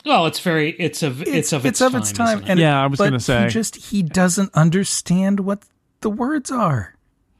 [0.06, 2.01] Well, it's very, it's of, it's, of its of time.
[2.01, 2.28] its time.
[2.39, 2.51] isn't it?
[2.51, 3.43] And Yeah, I was gonna say.
[3.43, 5.64] he just he doesn't understand what
[6.01, 6.95] the words are.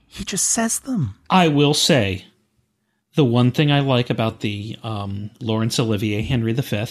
[0.08, 1.16] He just says them.
[1.30, 2.26] I will say,
[3.16, 6.86] the one thing I like about the um, Laurence Olivier Henry V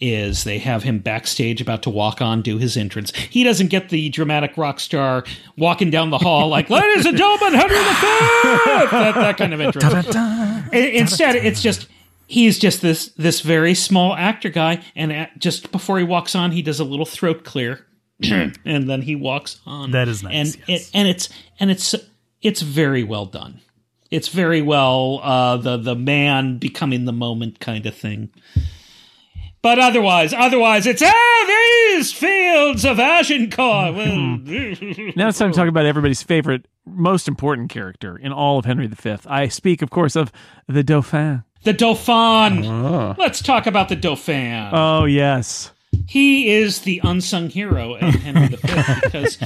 [0.00, 3.14] is they have him backstage about to walk on, do his entrance.
[3.14, 5.24] He doesn't get the dramatic rock star
[5.56, 7.82] walking down the hall like, "Ladies and gentlemen, Henry V,"
[8.90, 10.14] that, that kind of entrance.
[10.16, 11.86] I- Instead, it's just
[12.32, 16.50] he's just this this very small actor guy, and at, just before he walks on,
[16.52, 17.86] he does a little throat clear,
[18.22, 19.90] and then he walks on.
[19.90, 20.88] That is nice, and yes.
[20.88, 21.28] it, and it's
[21.60, 21.94] and it's
[22.40, 23.60] it's very well done.
[24.10, 28.30] It's very well uh, the the man becoming the moment kind of thing.
[29.60, 33.94] But otherwise, otherwise, it's ah these fields of Agincourt.
[33.94, 34.06] Well,
[35.16, 38.86] Now it's time to talk about everybody's favorite, most important character in all of Henry
[38.86, 39.16] V.
[39.26, 40.32] I speak, of course, of
[40.66, 41.44] the Dauphin.
[41.64, 43.14] The Dauphin.
[43.18, 44.70] Let's talk about the Dauphin.
[44.72, 45.70] Oh yes,
[46.06, 48.56] he is the unsung hero of Henry V
[49.02, 49.38] because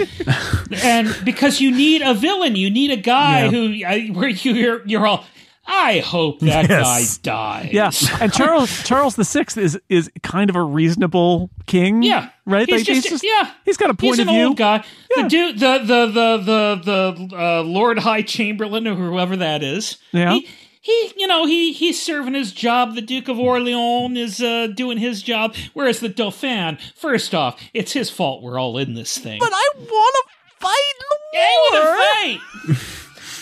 [0.85, 3.51] and because you need a villain, you need a guy Yeah.
[3.51, 5.25] who uh, where you you're, you're all.
[5.69, 7.19] I hope that Yes.
[7.19, 7.73] guy dies.
[7.73, 8.19] yeah.
[8.21, 12.05] And Charles Charles the Sixth is is kind of a reasonable king.
[12.05, 12.69] Yeah, right.
[12.69, 13.51] He's Like, just, yeah.
[13.65, 14.55] he's got a point He's of an view.
[14.55, 14.85] guy.
[15.17, 15.23] Yeah.
[15.25, 16.37] The dude, the the the
[16.85, 19.99] the the uh, Lord High Chamberlain or whoever that is.
[20.13, 20.35] Yeah.
[20.35, 20.49] He,
[20.87, 22.95] he, you know, he he's serving his job.
[22.95, 27.93] The Duke of Orleans is uh, doing his job, whereas the Dauphin, first off, it's
[27.93, 29.41] his fault we're all in this thing.
[29.41, 32.39] But I want to fight in the Yeah, I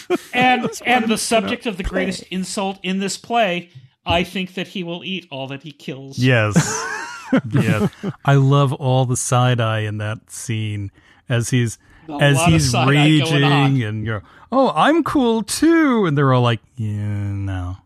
[0.08, 0.30] fight.
[0.32, 3.68] and and the subject of the greatest insult in this play,
[4.06, 6.18] I think that he will eat all that he kills.
[6.18, 6.54] Yes.
[7.52, 7.90] yes.
[8.24, 10.90] I love all the side eye in that scene
[11.28, 11.78] as he's
[12.20, 13.72] as he's side eye going on.
[13.72, 17.76] raging and you're oh I'm cool too and they're all like yeah no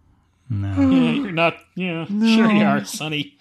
[0.50, 1.58] no Yeah, you're not.
[1.74, 3.36] Yeah, sure you are, Sonny.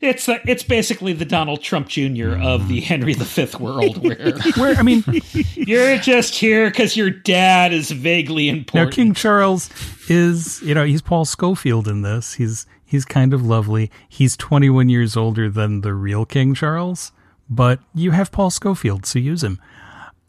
[0.00, 2.34] It's the, it's basically the Donald Trump Jr.
[2.40, 2.82] of the mm.
[2.82, 5.04] Henry V world, where where I mean
[5.54, 8.74] you're just here because your dad is vaguely important.
[8.74, 8.94] now important.
[8.94, 9.68] King Charles
[10.08, 14.88] is you know he's Paul Scofield in this he's he's kind of lovely he's 21
[14.88, 17.12] years older than the real King Charles
[17.50, 19.60] but you have Paul Scofield so use him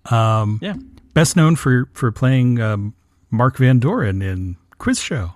[0.09, 0.75] Yeah.
[1.13, 2.93] best known for for playing um,
[3.29, 5.31] Mark Van Doren in Quiz Show.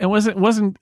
[0.00, 0.76] And wasn't wasn't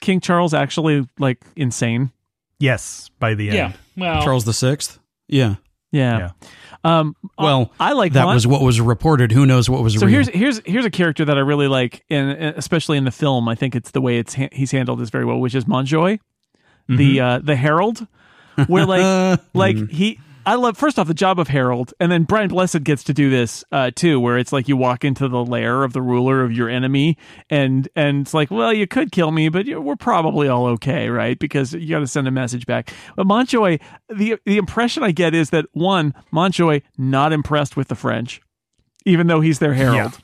[0.00, 2.10] King Charles actually like insane?
[2.58, 3.56] Yes, by the end.
[3.56, 4.98] yeah, well, Charles the Sixth.
[5.28, 5.56] Yeah.
[5.90, 6.30] Yeah.
[6.84, 7.14] Um.
[7.38, 9.30] Well, I like that Mon- was what was reported.
[9.30, 10.00] Who knows what was reported?
[10.00, 10.14] So real?
[10.40, 13.48] here's here's here's a character that I really like, and and especially in the film,
[13.48, 16.18] I think it's the way it's ha- he's handled this very well, which is Montjoy,
[16.88, 18.06] the uh, the herald,
[18.66, 20.18] where like like he.
[20.44, 23.30] I love first off the job of herald, and then Brian Blessed gets to do
[23.30, 26.52] this uh, too, where it's like you walk into the lair of the ruler of
[26.52, 27.16] your enemy,
[27.48, 31.38] and and it's like, well, you could kill me, but we're probably all okay, right?
[31.38, 32.92] Because you got to send a message back.
[33.16, 33.78] But Montjoy,
[34.08, 38.40] the the impression I get is that one, Montjoy not impressed with the French,
[39.06, 40.18] even though he's their herald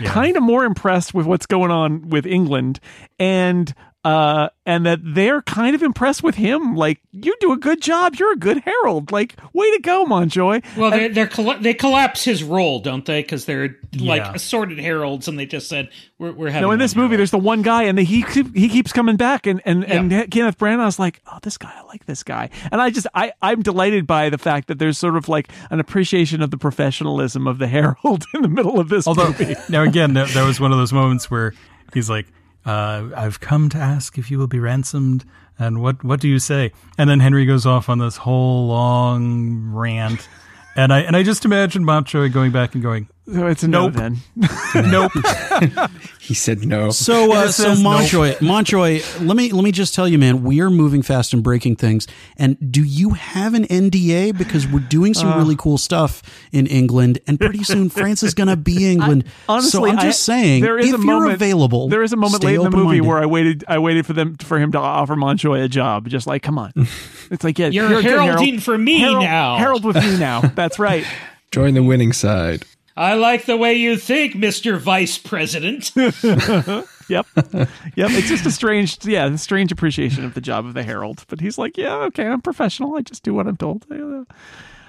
[0.00, 0.10] Yeah.
[0.12, 2.80] kind of more impressed with what's going on with England
[3.18, 3.74] and
[4.06, 8.14] uh and that they're kind of impressed with him like you do a good job
[8.16, 12.22] you're a good herald like way to go Montjoy well, they they're colla- they collapse
[12.22, 13.22] his role, don't they?
[13.22, 14.32] Because they're like Yeah.
[14.34, 15.88] assorted heralds, and they just said
[16.18, 16.62] we're we're having.
[16.62, 18.92] no in one this movie herald." there's the one guy and the, he he keeps
[18.92, 20.26] coming back and and and Yeah.
[20.26, 23.62] Kenneth Branagh's like oh this guy I like this guy and I just I I'm
[23.62, 27.58] delighted by the fact that there's sort of like an appreciation of the professionalism of
[27.58, 30.70] the herald in the middle of this Although movie now again, that, that was one
[30.72, 31.54] of those moments where
[31.94, 32.26] he's like,
[32.66, 35.24] uh, I've come to ask if you will be ransomed.
[35.58, 36.72] And what, what do you say?
[36.98, 40.28] And then Henry goes off on this whole long rant.
[40.78, 43.88] And I, and I just imagine Montjoy going back and going, So it's a no
[43.88, 43.94] Nope.
[43.94, 44.16] then.
[44.90, 45.12] nope.
[46.26, 46.90] He said no.
[46.90, 47.88] So, uh, so says no.
[47.90, 51.40] Montjoy, Montjoy, let me let me just tell you, man, we are moving fast and
[51.40, 52.08] breaking things.
[52.36, 54.36] And do you have an NDA?
[54.36, 55.38] Because we're doing some Uh.
[55.38, 59.22] really cool stuff in England, and pretty soon France is going to be England.
[59.48, 62.12] Honestly, so I'm just I- saying, there is if a you're moment, available, There is
[62.12, 63.64] a moment late in the movie where I waited.
[63.68, 66.08] I waited for them for him to offer Montjoy a job.
[66.08, 66.72] Just like, come on,
[67.30, 68.62] it's like, yeah, You're good, heralding Harold.
[68.64, 69.58] for me Herald, now.
[69.58, 70.40] Herald with me now.
[70.40, 71.04] That's right.
[71.52, 72.64] Join the winning side.
[72.96, 74.78] I like the way you think, Mr.
[74.78, 75.92] Vice President.
[77.08, 77.26] Yep,
[77.94, 78.10] yep.
[78.10, 81.24] It's just a strange, yeah, a strange appreciation of the job of the Herald.
[81.28, 82.96] But he's like, yeah, okay, I'm professional.
[82.96, 83.86] I just do what I'm told.
[83.88, 84.24] Yeah.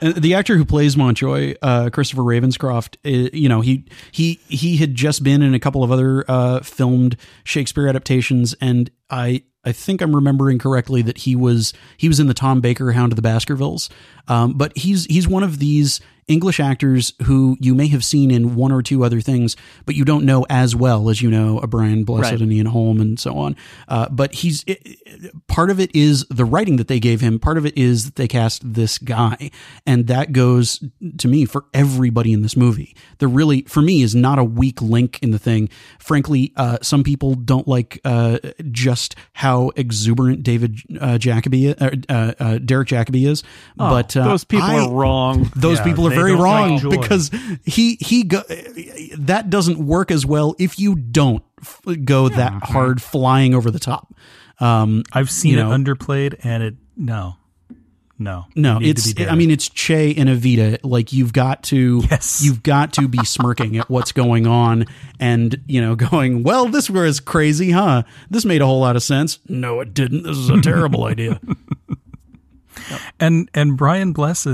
[0.02, 4.78] Uh, the actor who plays Montjoy, uh, Christopher Ravenscroft, uh, you know, he he he
[4.78, 9.72] had just been in a couple of other uh, filmed Shakespeare adaptations, and I I
[9.72, 13.16] think I'm remembering correctly that he was he was in the Tom Baker Hound of
[13.16, 13.90] the Baskervilles,
[14.28, 18.56] um, but he's he's one of these English actors who you may have seen in
[18.56, 19.56] one or two other things,
[19.86, 22.42] but you don't know as well as you know a Brian Blessed Right.
[22.42, 23.56] and Ian Holm and so on.
[23.88, 27.40] Uh, but he's it, it- part of it is the writing that they gave him.
[27.40, 29.50] Part of it is that they cast this guy,
[29.86, 30.84] and that goes
[31.18, 32.96] to me for everybody in this movie.
[33.20, 35.70] There really, for me, is not a weak link in the thing.
[35.98, 38.38] Frankly, uh, some people don't like uh,
[38.72, 43.44] just how exuberant David uh, Jacobi, uh, uh, uh, Derek Jacobi is.
[43.76, 45.50] but uh, Those people I- are wrong.
[45.56, 47.32] those Yeah, people are they very wrong like because
[47.66, 48.42] he he go,
[49.18, 53.80] that doesn't work as well if you don't f- go that hard flying over the
[53.80, 54.14] top.
[54.60, 55.70] Um, I've seen You it know.
[55.70, 57.36] underplayed and it, no,
[58.18, 58.46] no.
[58.56, 60.80] no, it's to I mean it's Che and Evita.
[60.84, 62.42] Like you've got to Yes.
[62.46, 64.86] you've got to be smirking at what's going on
[65.20, 68.02] and you know going well this was crazy huh
[68.32, 71.40] this made a whole lot of sense no it didn't this is a terrible idea
[73.20, 74.48] and and Brian Blessed,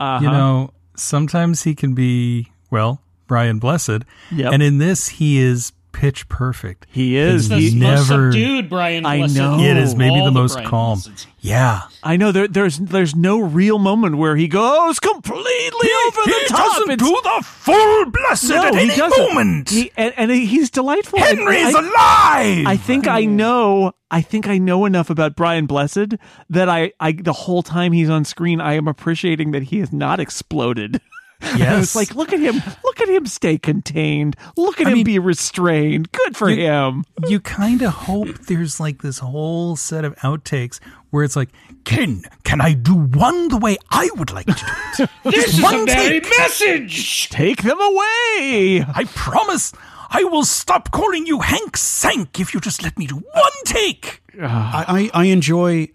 [0.00, 0.18] Uh-huh.
[0.22, 0.70] you know,
[1.00, 4.52] sometimes he can be well, Brian Blessed, Yep.
[4.52, 6.86] and in this he is pitch perfect.
[6.90, 7.48] He is.
[7.48, 9.36] the He, most never- subdued Brian I Blessed.
[9.36, 9.54] know.
[9.54, 10.98] of It is maybe all the most Brian calm.
[10.98, 11.26] Blesseds.
[11.40, 16.44] Yeah, I know there, there's there's no real moment where he goes completely over the
[16.48, 16.58] top.
[16.76, 19.70] Doesn't It's- the full blessed no, he doesn't.
[19.70, 21.18] He, and, and he's delightful.
[21.20, 22.66] And I, alive.
[22.66, 23.92] I think I know.
[24.10, 26.14] I think I know enough about Brian Blessed
[26.48, 29.92] that I, I the whole time he's on screen, I am appreciating that he has
[29.92, 31.00] not exploded.
[31.56, 34.36] yes, it's like look at him, look at him stay contained.
[34.56, 36.10] Look at him mean- be restrained.
[36.12, 37.04] Good for him.
[37.28, 40.80] you kind of hope there's like this whole set of outtakes
[41.10, 41.50] where it's like,
[41.84, 44.52] Ken, can I do one the way I would like to
[44.96, 45.10] do it?
[45.24, 46.38] This is one a very take.
[46.38, 47.28] message.
[47.30, 48.84] Take them away.
[48.94, 49.72] I promise
[50.10, 54.22] I will stop calling you Hank Sank if you just let me do one take.
[54.40, 54.84] Ah.
[54.88, 55.88] I, I I enjoy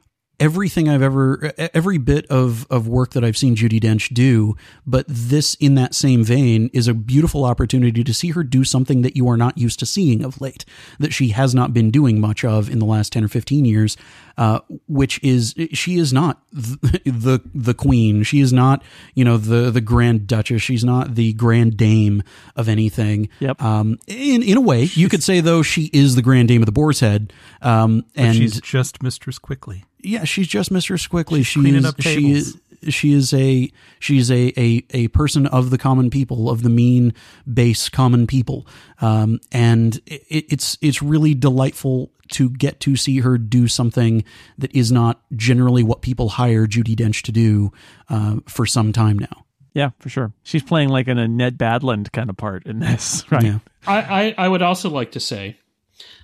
[0.43, 5.05] everything I've ever every bit of of work that I've seen Judi Dench do, but
[5.07, 9.15] this in that same vein is a beautiful opportunity to see her do something that
[9.15, 10.65] you are not used to seeing of late,
[10.99, 13.95] that she has not been doing much of in the last 10 or 15 years,
[14.37, 18.83] uh, which is she is not the, the the queen, she is not,
[19.15, 22.21] you know, the the grand duchess, she's not the grand dame
[22.57, 23.29] of anything.
[23.39, 23.61] Yep.
[23.61, 26.65] Um in in a way, you could say though she is the grand dame of
[26.65, 27.31] the Boar's Head.
[27.61, 29.85] Um and She's just Mistress Quickly.
[30.03, 31.43] Yeah, she's just Mistress Quickly.
[31.43, 35.69] She cleaning is up she is she is a she's a, a a person of
[35.69, 37.13] the common people of the mean
[37.51, 38.67] base common people,
[39.01, 44.23] um, and it, it's it's really delightful to get to see her do something
[44.57, 47.71] that is not generally what people hire Judi Dench to do
[48.09, 49.45] uh, for some time now.
[49.73, 50.31] Yeah, for sure.
[50.43, 53.43] She's playing like an a Ned Badland kind of part in this, right?
[53.43, 53.59] Yeah.
[53.85, 55.57] I, I, I would also like to say,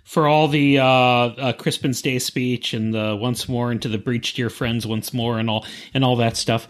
[0.09, 4.33] for all the uh, uh, Crispin's Day speech and the once more into the breach,
[4.33, 6.67] dear friends, once more, and all and all that stuff.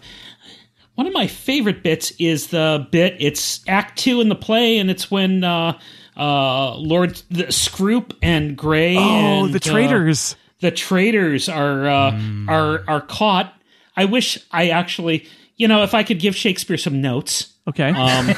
[0.94, 3.16] One of my favorite bits is the bit.
[3.18, 5.78] It's Act Two in the play, and it's when uh,
[6.18, 8.98] uh, Lord the Scroop and Gray.
[8.98, 10.36] Oh, and, the uh, traitors.
[10.60, 13.54] the traitors are uh, are are caught.
[13.96, 15.26] I wish I actually,
[15.56, 17.54] you know, if I could give Shakespeare some notes.
[17.66, 17.88] okay.
[17.88, 18.34] Um,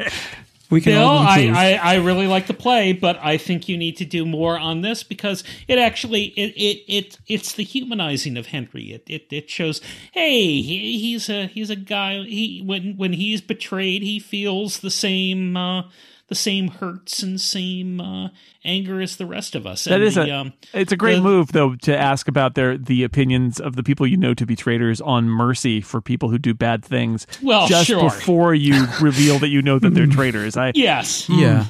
[0.74, 1.52] We can Bill, I.
[1.54, 4.80] I, I really like the play, but I think you need to do more on
[4.80, 8.90] this because it actually it it, it it's the humanizing of Henry.
[8.90, 13.40] It it, it shows hey he, he's a he's a guy he when when he's
[13.40, 15.84] betrayed he feels the same uh,
[16.28, 18.28] the same hurts and same uh,
[18.64, 19.84] anger as the rest of us.
[19.84, 20.30] That And is the, a.
[20.40, 23.82] um, it's a great the- move, though, to ask about their the opinions of the
[23.82, 27.26] people you know to be traitors on mercy for people who do bad things.
[27.42, 28.04] Well, just sure.
[28.04, 30.56] before you reveal that you know that they're traitors.
[30.56, 31.28] I yes.
[31.28, 31.66] Yeah.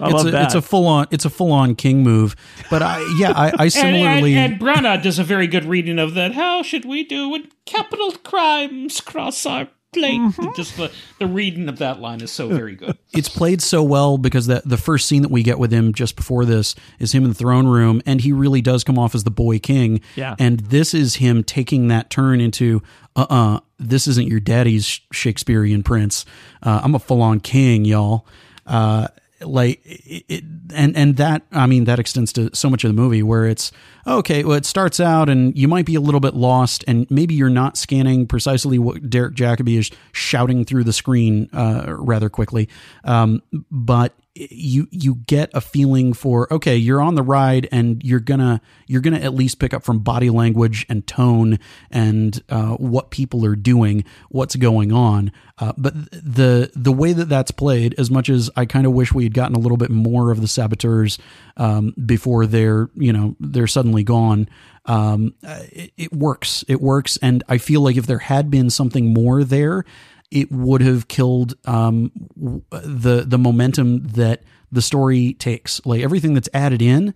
[0.00, 0.44] I it's love a, that.
[0.44, 1.08] It's a full on.
[1.10, 2.36] It's a full on king move.
[2.70, 4.36] But I, yeah, I, I And, and, similarly.
[4.36, 6.34] and Branagh does a very good reading of that.
[6.34, 10.20] How should we do when capital crimes cross our plate?
[10.56, 12.96] Just the, the reading of that line is so very good.
[13.12, 16.16] it's played so well because that the first scene that we get with him just
[16.16, 19.24] before this is him in the throne room, and he really does come off as
[19.24, 20.00] the boy king.
[20.16, 20.36] Yeah.
[20.38, 22.82] And this is him taking that turn into,
[23.16, 26.24] uh, uh this isn't your daddy's Shakespearean prince.
[26.62, 28.26] Uh, I'm a full on king, y'all.
[28.66, 29.08] Uh,
[29.40, 33.00] like it, it, and and that I mean that extends to so much of the
[33.00, 33.72] movie where it's
[34.06, 34.44] okay.
[34.44, 37.50] Well, it starts out and you might be a little bit lost, and maybe you're
[37.50, 42.68] not scanning precisely what Derek Jacobi is shouting through the screen uh, rather quickly,
[43.04, 48.20] um, but you you get a feeling for okay you're on the ride and you're
[48.20, 51.58] gonna you're gonna at least pick up from body language and tone
[51.90, 55.32] and uh, what people are doing what's going on.
[55.58, 59.12] Uh, but the the way that that's played as much as I kind of wish
[59.12, 61.18] we had gotten a little bit more of the saboteurs
[61.56, 64.48] um, before they're you know they're suddenly gone
[64.88, 66.64] um, it, it works.
[66.66, 67.18] It works.
[67.18, 69.84] And I feel like if there had been something more there
[70.30, 75.84] it would have killed um, the the momentum that the story takes.
[75.86, 77.14] Like everything that's added in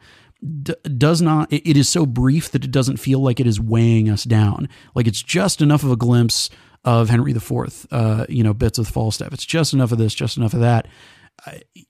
[0.63, 1.53] d- does not.
[1.53, 4.69] It, it is so brief that it doesn't feel like it is weighing us down.
[4.95, 6.51] Like it's just enough of a glimpse
[6.85, 7.87] of Henry IV.
[7.91, 9.33] Uh, you know, bits of Falstaff.
[9.33, 10.89] It's just enough of this, just enough of that.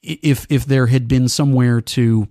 [0.02, 2.28] If if there had been somewhere to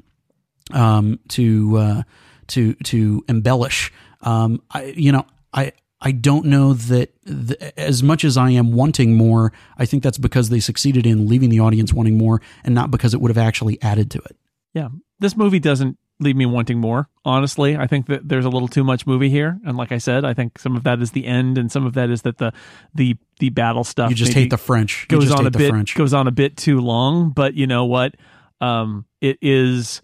[0.73, 2.03] um, to uh,
[2.47, 3.91] to to embellish.
[4.21, 7.13] Um, I you know I I don't know that
[7.77, 11.49] as much as I am wanting more, I think that's because they succeeded in leaving
[11.49, 14.35] the audience wanting more, and not because it would have actually added to it.
[14.73, 14.89] Yeah.
[15.19, 17.75] This movie doesn't leave me wanting more, honestly.
[17.77, 19.59] I think that there's a little too much movie here.
[19.65, 21.93] And like I said, I think some of that is the end and some of
[21.93, 22.53] that is that the
[22.93, 25.07] the the battle stuff You just hate the French.
[25.09, 25.95] You goes just on hate a the bit French.
[25.95, 28.15] goes on a bit too long, but you know what?
[28.59, 30.01] Um it is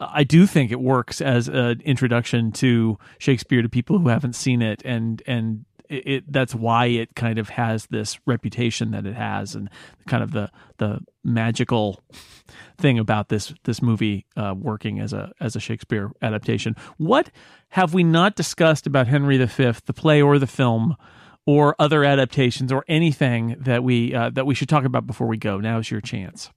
[0.00, 4.62] I do think it works as an introduction to Shakespeare to people who haven't seen
[4.62, 9.14] it and and it, it that's why it kind of has this reputation that it
[9.14, 9.68] has and
[10.06, 12.00] kind of the the magical
[12.78, 16.76] thing about this this movie uh, working as a as a Shakespeare adaptation.
[16.96, 17.30] What
[17.70, 20.96] have we not discussed about Henry V, the play or the film,
[21.46, 25.36] or other adaptations, or anything that we uh, that we should talk about before we
[25.36, 25.58] go?
[25.58, 26.50] Now's your chance.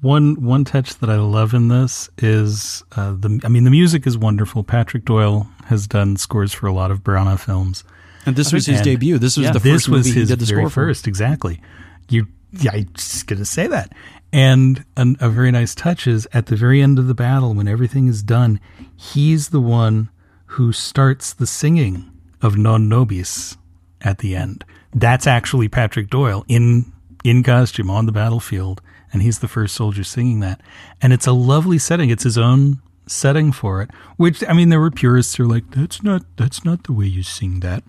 [0.00, 3.40] One one touch that I love in this is uh, the.
[3.44, 4.64] I mean, the music is wonderful.
[4.64, 7.84] Patrick Doyle has done scores for a lot of Branagh films.
[8.24, 9.18] and this was his And- debut.
[9.18, 10.86] This was yeah, the first was movie his he did the score for.
[10.86, 11.06] first.
[11.06, 11.60] Exactly.
[12.08, 12.26] You.
[12.52, 13.92] Yeah, I just gonna say that.
[14.32, 17.68] And an, a very nice touch is at the very end of the battle, when
[17.68, 18.58] everything is done,
[18.96, 20.08] he's the one
[20.46, 23.56] who starts the singing of Non Nobis
[24.00, 24.64] at the end.
[24.94, 26.90] That's actually Patrick Doyle in
[27.22, 28.80] in costume on the battlefield,
[29.12, 30.60] and he's the first soldier singing that.
[31.00, 32.10] And it's a lovely setting.
[32.10, 33.90] It's his own setting for it.
[34.16, 37.06] Which I mean, there were purists who are like, "That's not that's not the way
[37.06, 37.82] you sing that."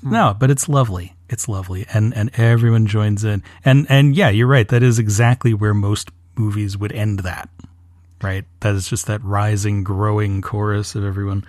[0.00, 0.10] Hmm.
[0.10, 1.14] No, but it's lovely.
[1.28, 3.42] It's lovely, and and everyone joins in.
[3.64, 4.68] And and yeah, you're right.
[4.68, 7.20] That is exactly where most movies would end.
[7.20, 7.48] That
[8.22, 8.44] right.
[8.60, 11.44] That is just that rising, growing chorus of everyone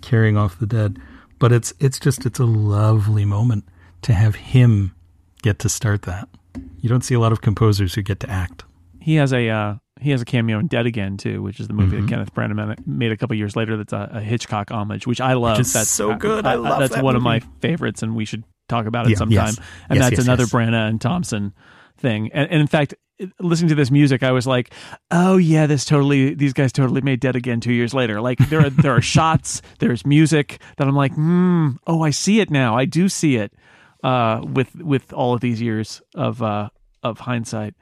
[0.00, 0.98] carrying off the dead.
[1.38, 3.64] But it's it's just it's a lovely moment
[4.02, 4.94] to have him
[5.42, 6.28] get to start that.
[6.80, 8.64] You don't see a lot of composers who get to act.
[9.08, 11.72] He has a uh, he has a cameo in Dead Again too, which is the
[11.72, 13.74] movie that Kenneth Branagh made a couple years later.
[13.78, 15.58] That's a, a Hitchcock homage, which I love.
[15.58, 16.44] is that's so good.
[16.44, 19.16] I love that's that one of my favorites, and we should talk about it Yeah,
[19.16, 19.46] sometime.
[19.46, 19.58] yes.
[19.88, 20.44] And Yes, that's yes, another.
[20.44, 21.54] Branagh and Thompson
[21.96, 22.30] thing.
[22.34, 22.94] And, and in fact,
[23.40, 24.74] listening to this music, I was like,
[25.10, 26.34] "Oh yeah, this totally.
[26.34, 28.20] These guys totally made Dead Again two years later.
[28.20, 32.40] Like there are there are shots, there's music that I'm like, hmm, oh, I see
[32.40, 32.76] it now.
[32.76, 33.54] I do see it
[34.04, 36.68] uh, with with all of these years of uh,
[37.02, 37.72] of hindsight.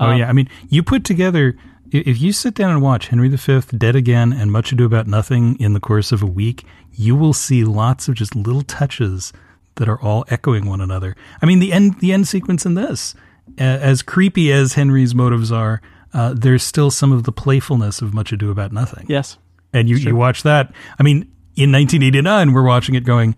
[0.00, 1.56] Oh Um, yeah, I mean, you put together
[1.90, 5.58] if you sit down and watch Henry V, Dead Again, and Much Ado About Nothing
[5.58, 9.32] in the course of a week, you will see lots of just little touches
[9.76, 11.16] that are all echoing one another.
[11.40, 13.14] I mean, the end the end sequence in this,
[13.56, 15.80] as creepy as Henry's motives are,
[16.12, 19.06] uh, there's still some of the playfulness of Much Ado About Nothing.
[19.08, 19.38] Yes.
[19.72, 20.72] And you, you watch that.
[20.98, 21.20] I mean,
[21.54, 23.36] in 1989, we're watching it going,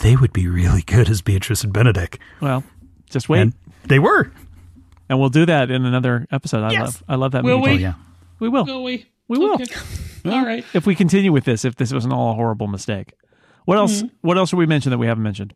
[0.00, 2.18] they would be really good as Beatrice and Benedick.
[2.40, 2.64] Well,
[3.10, 3.40] just wait.
[3.42, 3.52] And
[3.84, 4.32] they were.
[5.12, 6.64] And we'll do that in another episode.
[6.64, 7.72] I love I love that Will movie.
[7.72, 7.76] we?
[7.76, 7.94] Oh, yeah.
[8.38, 8.64] We will.
[8.64, 9.06] Will we?
[9.28, 9.54] We will.
[9.54, 9.66] Okay.
[10.24, 10.64] All right.
[10.72, 13.12] If we continue with this, if this wasn't all a horrible mistake.
[13.66, 14.16] What else mm-hmm.
[14.22, 15.54] what else should we mention that we haven't mentioned?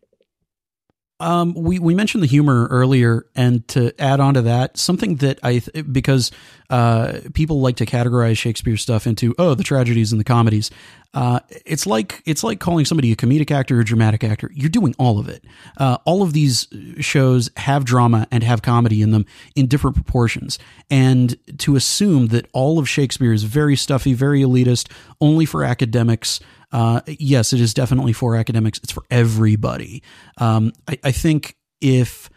[1.19, 5.39] Um, we we mentioned the humor earlier, and to add on to that, something that
[5.43, 6.31] I th- because
[6.69, 10.71] uh, people like to categorize Shakespeare stuff into oh the tragedies and the comedies.
[11.15, 14.51] Uh, it's like it's like calling somebody a comedic actor or dramatic actor.
[14.53, 15.43] You're doing all of it.
[15.79, 16.69] Uh, all of these
[17.01, 20.59] shows have drama and have comedy in them in different proportions.
[20.91, 26.41] And to assume that all of Shakespeare is very stuffy, very elitist, only for academics.
[26.73, 28.79] Uh, yes, it is definitely for academics.
[28.83, 30.03] It's for everybody.
[30.39, 32.29] Um, I, I think if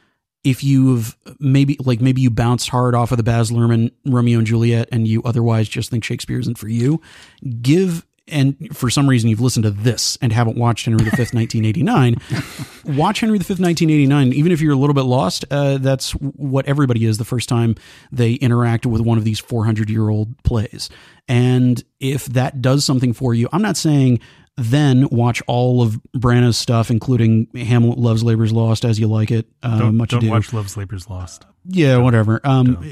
[0.44, 4.48] if you've maybe like maybe you bounced hard off of the Baz Luhrmann Romeo and
[4.48, 7.02] Juliet and you otherwise just think Shakespeare isn't for you,
[7.62, 12.16] give and for some reason you've listened to this and haven't watched Henry V, 1989,
[12.98, 14.34] watch Henry V, 1989.
[14.34, 17.76] Even if you're a little bit lost, uh, that's what everybody is the first time
[18.12, 20.90] they interact with one of these 400 year old plays.
[21.28, 24.20] And if that does something for you, I'm not saying
[24.58, 29.48] then watch all of Branagh's stuff, including Hamlet, Love's Labor's Lost, as you like it.
[29.64, 30.32] Uh, Don't, much don't ado.
[30.32, 31.46] watch Love's Labor's Lost.
[31.66, 32.42] Yeah, whatever.
[32.44, 32.84] Um,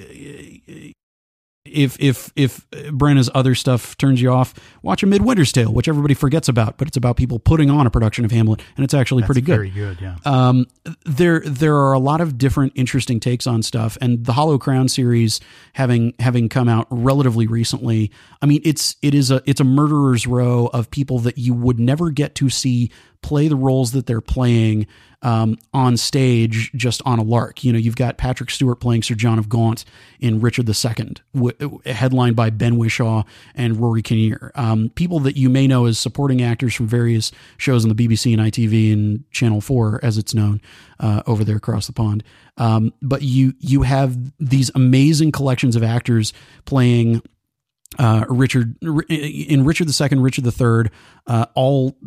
[1.72, 6.14] if if if Branagh's other stuff turns you off, watch a Midwinter's Tale, which everybody
[6.14, 9.22] forgets about, but it's about people putting on a production of Hamlet, and it's actually
[9.22, 9.56] That's pretty good.
[9.58, 10.16] Very good, yeah.
[10.26, 10.68] Um,
[11.06, 14.88] there there are a lot of different interesting takes on stuff, and the Hollow Crown
[14.88, 15.40] series
[15.74, 18.12] having having come out relatively recently.
[18.42, 21.80] I mean, it's it is a it's a murderer's row of people that you would
[21.80, 22.92] never get to see
[23.22, 24.88] play the roles that they're playing
[25.22, 27.64] um, on stage just on a lark.
[27.64, 29.84] You know, you've got Patrick Stewart playing Sir John of Gaunt
[30.20, 34.52] in Richard II, w- headlined by Ben Whishaw and Rory Kinnear.
[34.56, 38.38] Um, people that you may know as supporting actors from various shows on the BBC
[38.38, 40.62] and ITV and Channel 4, as it's known
[41.00, 42.24] uh, over there across the pond.
[42.58, 46.34] Um, but you you have these amazing collections of actors
[46.66, 47.22] playing
[47.98, 50.92] uh, Richard in Richard II, Richard III,
[51.26, 51.98] uh, all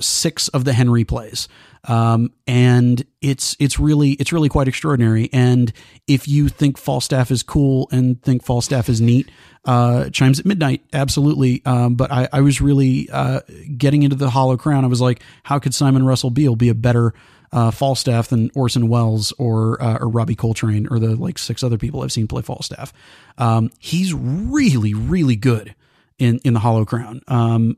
[0.00, 1.48] six of the Henry plays,
[1.84, 5.28] um, and it's it's really it's really quite extraordinary.
[5.32, 5.72] And
[6.06, 9.28] if you think Falstaff is cool and think Falstaff is neat,
[9.64, 11.62] uh, chimes at midnight, absolutely.
[11.66, 13.40] Um, but I, I was really uh,
[13.76, 14.84] getting into the Hollow Crown.
[14.84, 17.12] I was like, how could Simon Russell Beale be a better
[17.52, 21.78] uh, Falstaff than Orson Welles or uh, or Robbie Coltrane or the like six other
[21.78, 22.92] people I've seen play Falstaff.
[23.38, 25.74] Um, he's really really good
[26.18, 27.20] in in the Hollow Crown.
[27.28, 27.76] Um,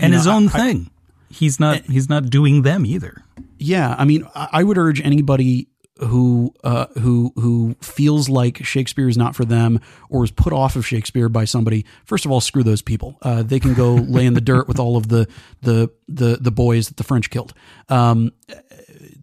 [0.00, 0.90] and his own I- thing.
[1.28, 1.80] He's not.
[1.86, 3.24] he's not doing them either.
[3.58, 9.08] yeah, I mean, I I would urge anybody who uh, who who feels like Shakespeare
[9.08, 11.86] is not for them or is put off of Shakespeare by somebody.
[12.04, 13.16] First of all, screw those people.
[13.22, 15.26] Uh, they can go lay in the dirt with all of the
[15.62, 17.54] the the the boys that the French killed.
[17.88, 18.32] Um,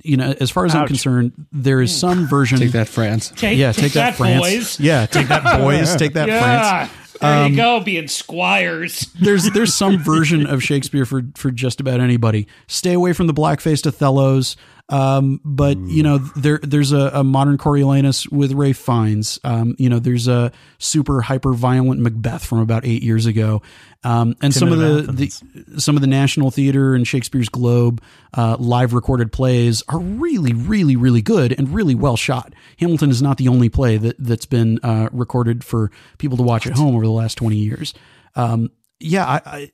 [0.04, 2.60] you know, as far as I'm concerned, there is some version.
[2.60, 3.32] Take that, France.
[3.36, 4.39] Take, Yeah, take, that, France.
[4.41, 4.80] boys.
[4.80, 5.95] Yeah, take that, boys.
[5.95, 6.41] Take that, France.
[6.41, 6.89] Yeah,
[7.22, 9.08] there Um, you go, being squires.
[9.20, 12.47] there's there's some version of Shakespeare for for just about anybody.
[12.68, 14.56] Stay away from the black faced Othellos.
[14.89, 19.39] Um, but you know there there's a, a modern Coriolanus with Ralph Fiennes.
[19.43, 23.61] Um, you know there's a super hyper violent Macbeth from about eight years ago.
[24.03, 28.01] Um, and some of the, the some of the National Theater and Shakespeare's Globe
[28.33, 32.53] uh, live recorded plays are really really really good and really well shot.
[32.79, 36.65] Hamilton is not the only play that that's been uh, recorded for people to watch
[36.65, 37.93] at home over the last twenty years.
[38.35, 39.71] Um, yeah, I, I,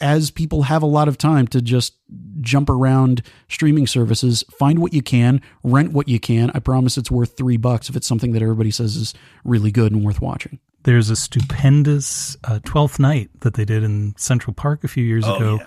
[0.00, 1.94] as people have a lot of time to just
[2.40, 6.50] jump around streaming services, find what you can, rent what you can.
[6.54, 9.92] I promise it's worth three bucks if it's something that everybody says is really good
[9.92, 10.58] and worth watching.
[10.82, 15.24] There's a stupendous uh, Twelfth Night that they did in Central Park a few years
[15.26, 15.60] Oh, ago,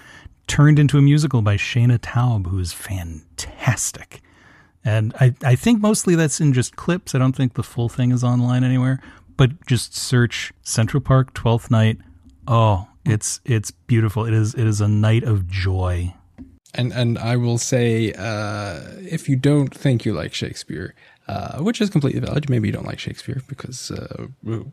[0.47, 4.21] turned into a musical by Shaina Taub, who is fantastic.
[4.85, 7.13] And I, I think mostly that's in just clips.
[7.13, 9.01] I don't think the full thing is online anywhere.
[9.35, 11.97] But just search Central Park Twelfth Night.
[12.47, 14.25] Oh, it's it's beautiful.
[14.25, 16.13] It is it is a night of joy.
[16.75, 20.93] And and I will say, uh, if you don't think you like Shakespeare,
[21.27, 24.27] uh, which is completely valid, maybe you don't like Shakespeare because uh,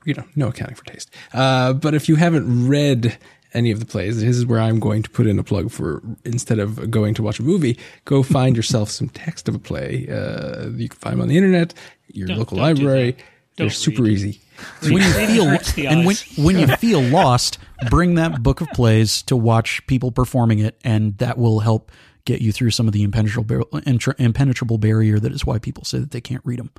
[0.05, 1.11] you know no accounting for taste.
[1.33, 3.17] Uh, but if you haven't read
[3.55, 6.03] any of the plays, this is where I'm going to put in a plug for
[6.27, 10.07] instead of going to watch a movie, go find yourself some text of a play.
[10.11, 11.73] Uh, you can find them on the internet,
[12.13, 13.17] your Don't- local don't do library.
[13.57, 14.13] They're super read.
[14.13, 14.41] easy.
[14.83, 17.59] when you feel and when when you feel lost,
[17.91, 21.93] bring that book of plays to watch people performing it, and that will help
[22.25, 23.65] get you through some of the impenetrable
[24.19, 26.71] impenetrable barrier that is why people say that they can't read them.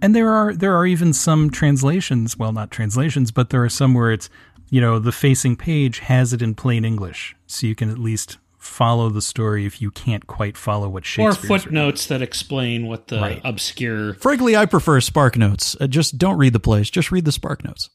[0.00, 3.92] And there are there are even some translations, well not translations, but there are some
[3.92, 4.30] where it's
[4.68, 7.36] you know, the facing page has it in plain English.
[7.46, 11.50] So you can at least follow the story if you can't quite follow what Shakespeare.
[11.50, 13.40] Or footnotes that explain what the Right.
[13.44, 14.14] obscure.
[14.14, 15.76] Frankly, I prefer Spark Notes.
[15.80, 17.88] Uh, just don't read the plays; just read the Spark Notes.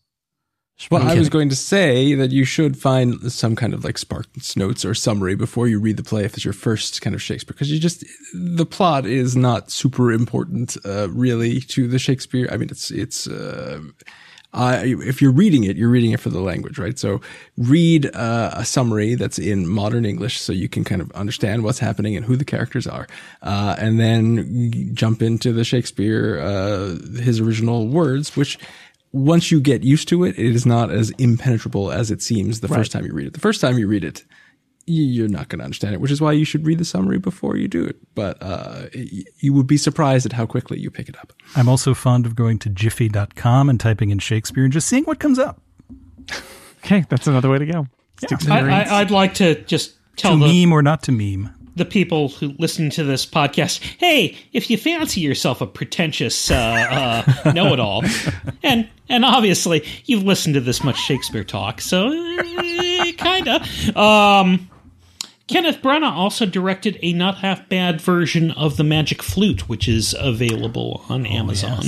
[0.89, 4.57] Well, I was going to say that you should find some kind of like Spartans
[4.57, 7.53] notes or summary before you read the play if it's your first kind of Shakespeare,
[7.53, 8.03] because you just
[8.33, 12.49] the plot is not super important, uh, really, to the Shakespeare.
[12.51, 13.27] I mean, it's it's.
[13.27, 13.81] Uh,
[14.53, 16.99] uh, if you're reading it, you're reading it for the language, right?
[16.99, 17.21] So
[17.57, 21.79] read uh, a summary that's in modern English so you can kind of understand what's
[21.79, 23.07] happening and who the characters are.
[23.41, 28.59] Uh, and then jump into the Shakespeare, uh, his original words, which
[29.13, 32.67] once you get used to it, it is not as impenetrable as it seems the
[32.67, 33.33] first time you read it.
[33.33, 34.23] The first time you read it,
[34.85, 37.55] you're not going to understand it, which is why you should read the summary before
[37.55, 37.97] you do it.
[38.15, 41.33] But uh, you would be surprised at how quickly you pick it up.
[41.55, 45.19] I'm also fond of going to giphy.com and typing in Shakespeare and just seeing what
[45.19, 45.61] comes up.
[46.83, 47.87] Okay, that's another way to go.
[48.23, 51.53] It's I, I, I'd like to just tell To the, meme or not to meme.
[51.75, 57.23] The people who listen to this podcast, hey, if you fancy yourself a pretentious uh,
[57.45, 58.03] uh, know-it-all,
[58.63, 63.63] and and obviously you've listened to this much Shakespeare talk, so uh, kinda.
[63.99, 64.69] Um,
[65.47, 70.15] Kenneth Branagh also directed a not half bad version of The Magic Flute, which is
[70.17, 71.83] available on Amazon,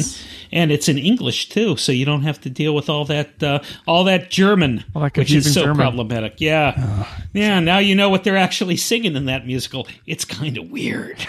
[0.53, 3.59] and it's in English too, so you don't have to deal with all that uh,
[3.87, 5.77] all that German, All that which is so German.
[5.77, 6.39] problematic.
[6.39, 7.59] Yeah, yeah.
[7.59, 9.87] Now you know what they're actually singing in that musical.
[10.05, 11.17] It's kind of weird.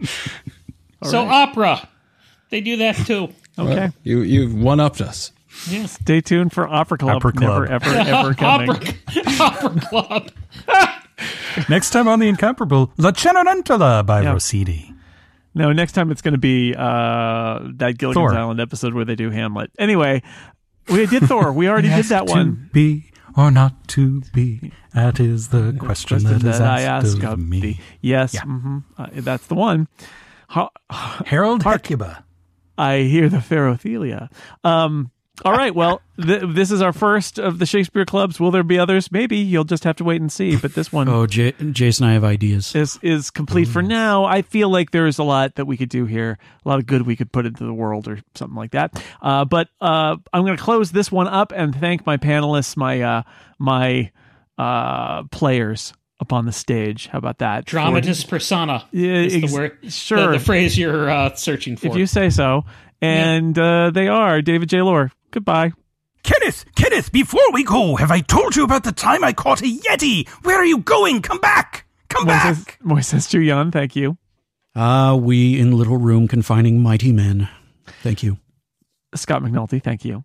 [1.04, 1.88] so opera,
[2.50, 3.28] they do that too.
[3.58, 3.90] okay.
[4.02, 5.32] You you've one upped us.
[5.86, 7.16] Stay tuned for Opera Club.
[7.16, 7.68] Opera Club.
[7.68, 8.70] Never, ever, ever coming.
[8.70, 8.94] Opera,
[9.40, 10.30] opera club.
[11.68, 14.32] Next time on The Incomparable, La Cenerentola by Yeah.
[14.32, 14.94] Rossini.
[15.54, 18.34] No, next time it's going to be uh, that Gilligan's Thor.
[18.34, 19.70] Island episode where they do Hamlet.
[19.78, 20.22] Anyway,
[20.88, 21.52] we did Thor.
[21.52, 22.70] We already did that To one.
[22.72, 27.22] be or not to be, that is the question, Question that is I asked ask
[27.24, 27.60] of me.
[27.60, 27.80] thee.
[28.00, 29.86] Yes, mhm, uh, that's the one.
[30.48, 32.24] How, Harold Hecuba.
[32.76, 34.30] I hear the Pharothelia.
[34.64, 35.10] Um,
[35.44, 38.38] all right, well, th- this is our first of the Shakespeare clubs.
[38.38, 39.10] Will there be others?
[39.10, 40.56] Maybe you'll just have to wait and see.
[40.56, 42.74] But this one Oh, J- Jason, I have ideas.
[42.74, 44.24] is is complete for now.
[44.24, 46.86] I feel like there is a lot that we could do here, a lot of
[46.86, 49.02] good we could put into the world or something like that.
[49.22, 53.00] Uh, but uh, I'm going to close this one up and thank my panelists, my
[53.02, 53.22] uh,
[53.58, 54.10] my
[54.58, 57.06] uh, players up on the stage.
[57.06, 57.64] How about that?
[57.64, 59.78] Dramatis persona Yeah, is ex- the word.
[59.82, 60.32] the- sure.
[60.32, 61.86] the, phrase you're uh, searching for.
[61.86, 62.64] if you say so.
[63.02, 64.82] And uh, they are David J.
[64.82, 65.10] Loehr.
[65.30, 65.72] Goodbye.
[66.22, 69.64] Kenneth, Kenneth, before we go, have I told you about the time I caught a
[69.64, 70.28] Yeti?
[70.44, 71.22] Where are you going?
[71.22, 71.86] Come back!
[72.08, 72.78] Come Moises, back!
[72.84, 74.18] Moises Chiullan, thank you.
[74.74, 77.48] Ah, we in little room confining mighty men.
[78.02, 78.38] Thank you.
[79.14, 80.24] Scott McNulty, thank you.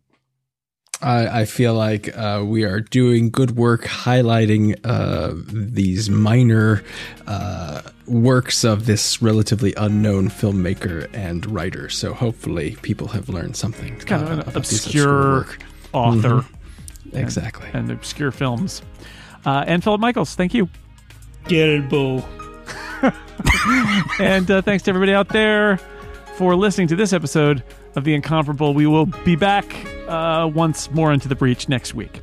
[1.01, 6.83] I, I feel like uh, we are doing good work highlighting uh, these minor
[7.27, 11.89] uh, works of this relatively unknown filmmaker and writer.
[11.89, 13.93] So hopefully, people have learned something.
[13.95, 15.59] It's Kind of an about these obscure work.
[15.93, 16.45] author
[17.13, 17.67] Exactly.
[17.73, 18.81] and obscure films.
[19.45, 20.69] Uh, and Philip Michaels, thank you.
[21.47, 22.23] Get it, boo.
[24.19, 25.77] And uh, thanks to everybody out there
[26.37, 27.63] for listening to this episode
[27.95, 28.73] of The Incomparable.
[28.73, 29.65] We will be back
[30.07, 32.21] uh, once more into the breach next week.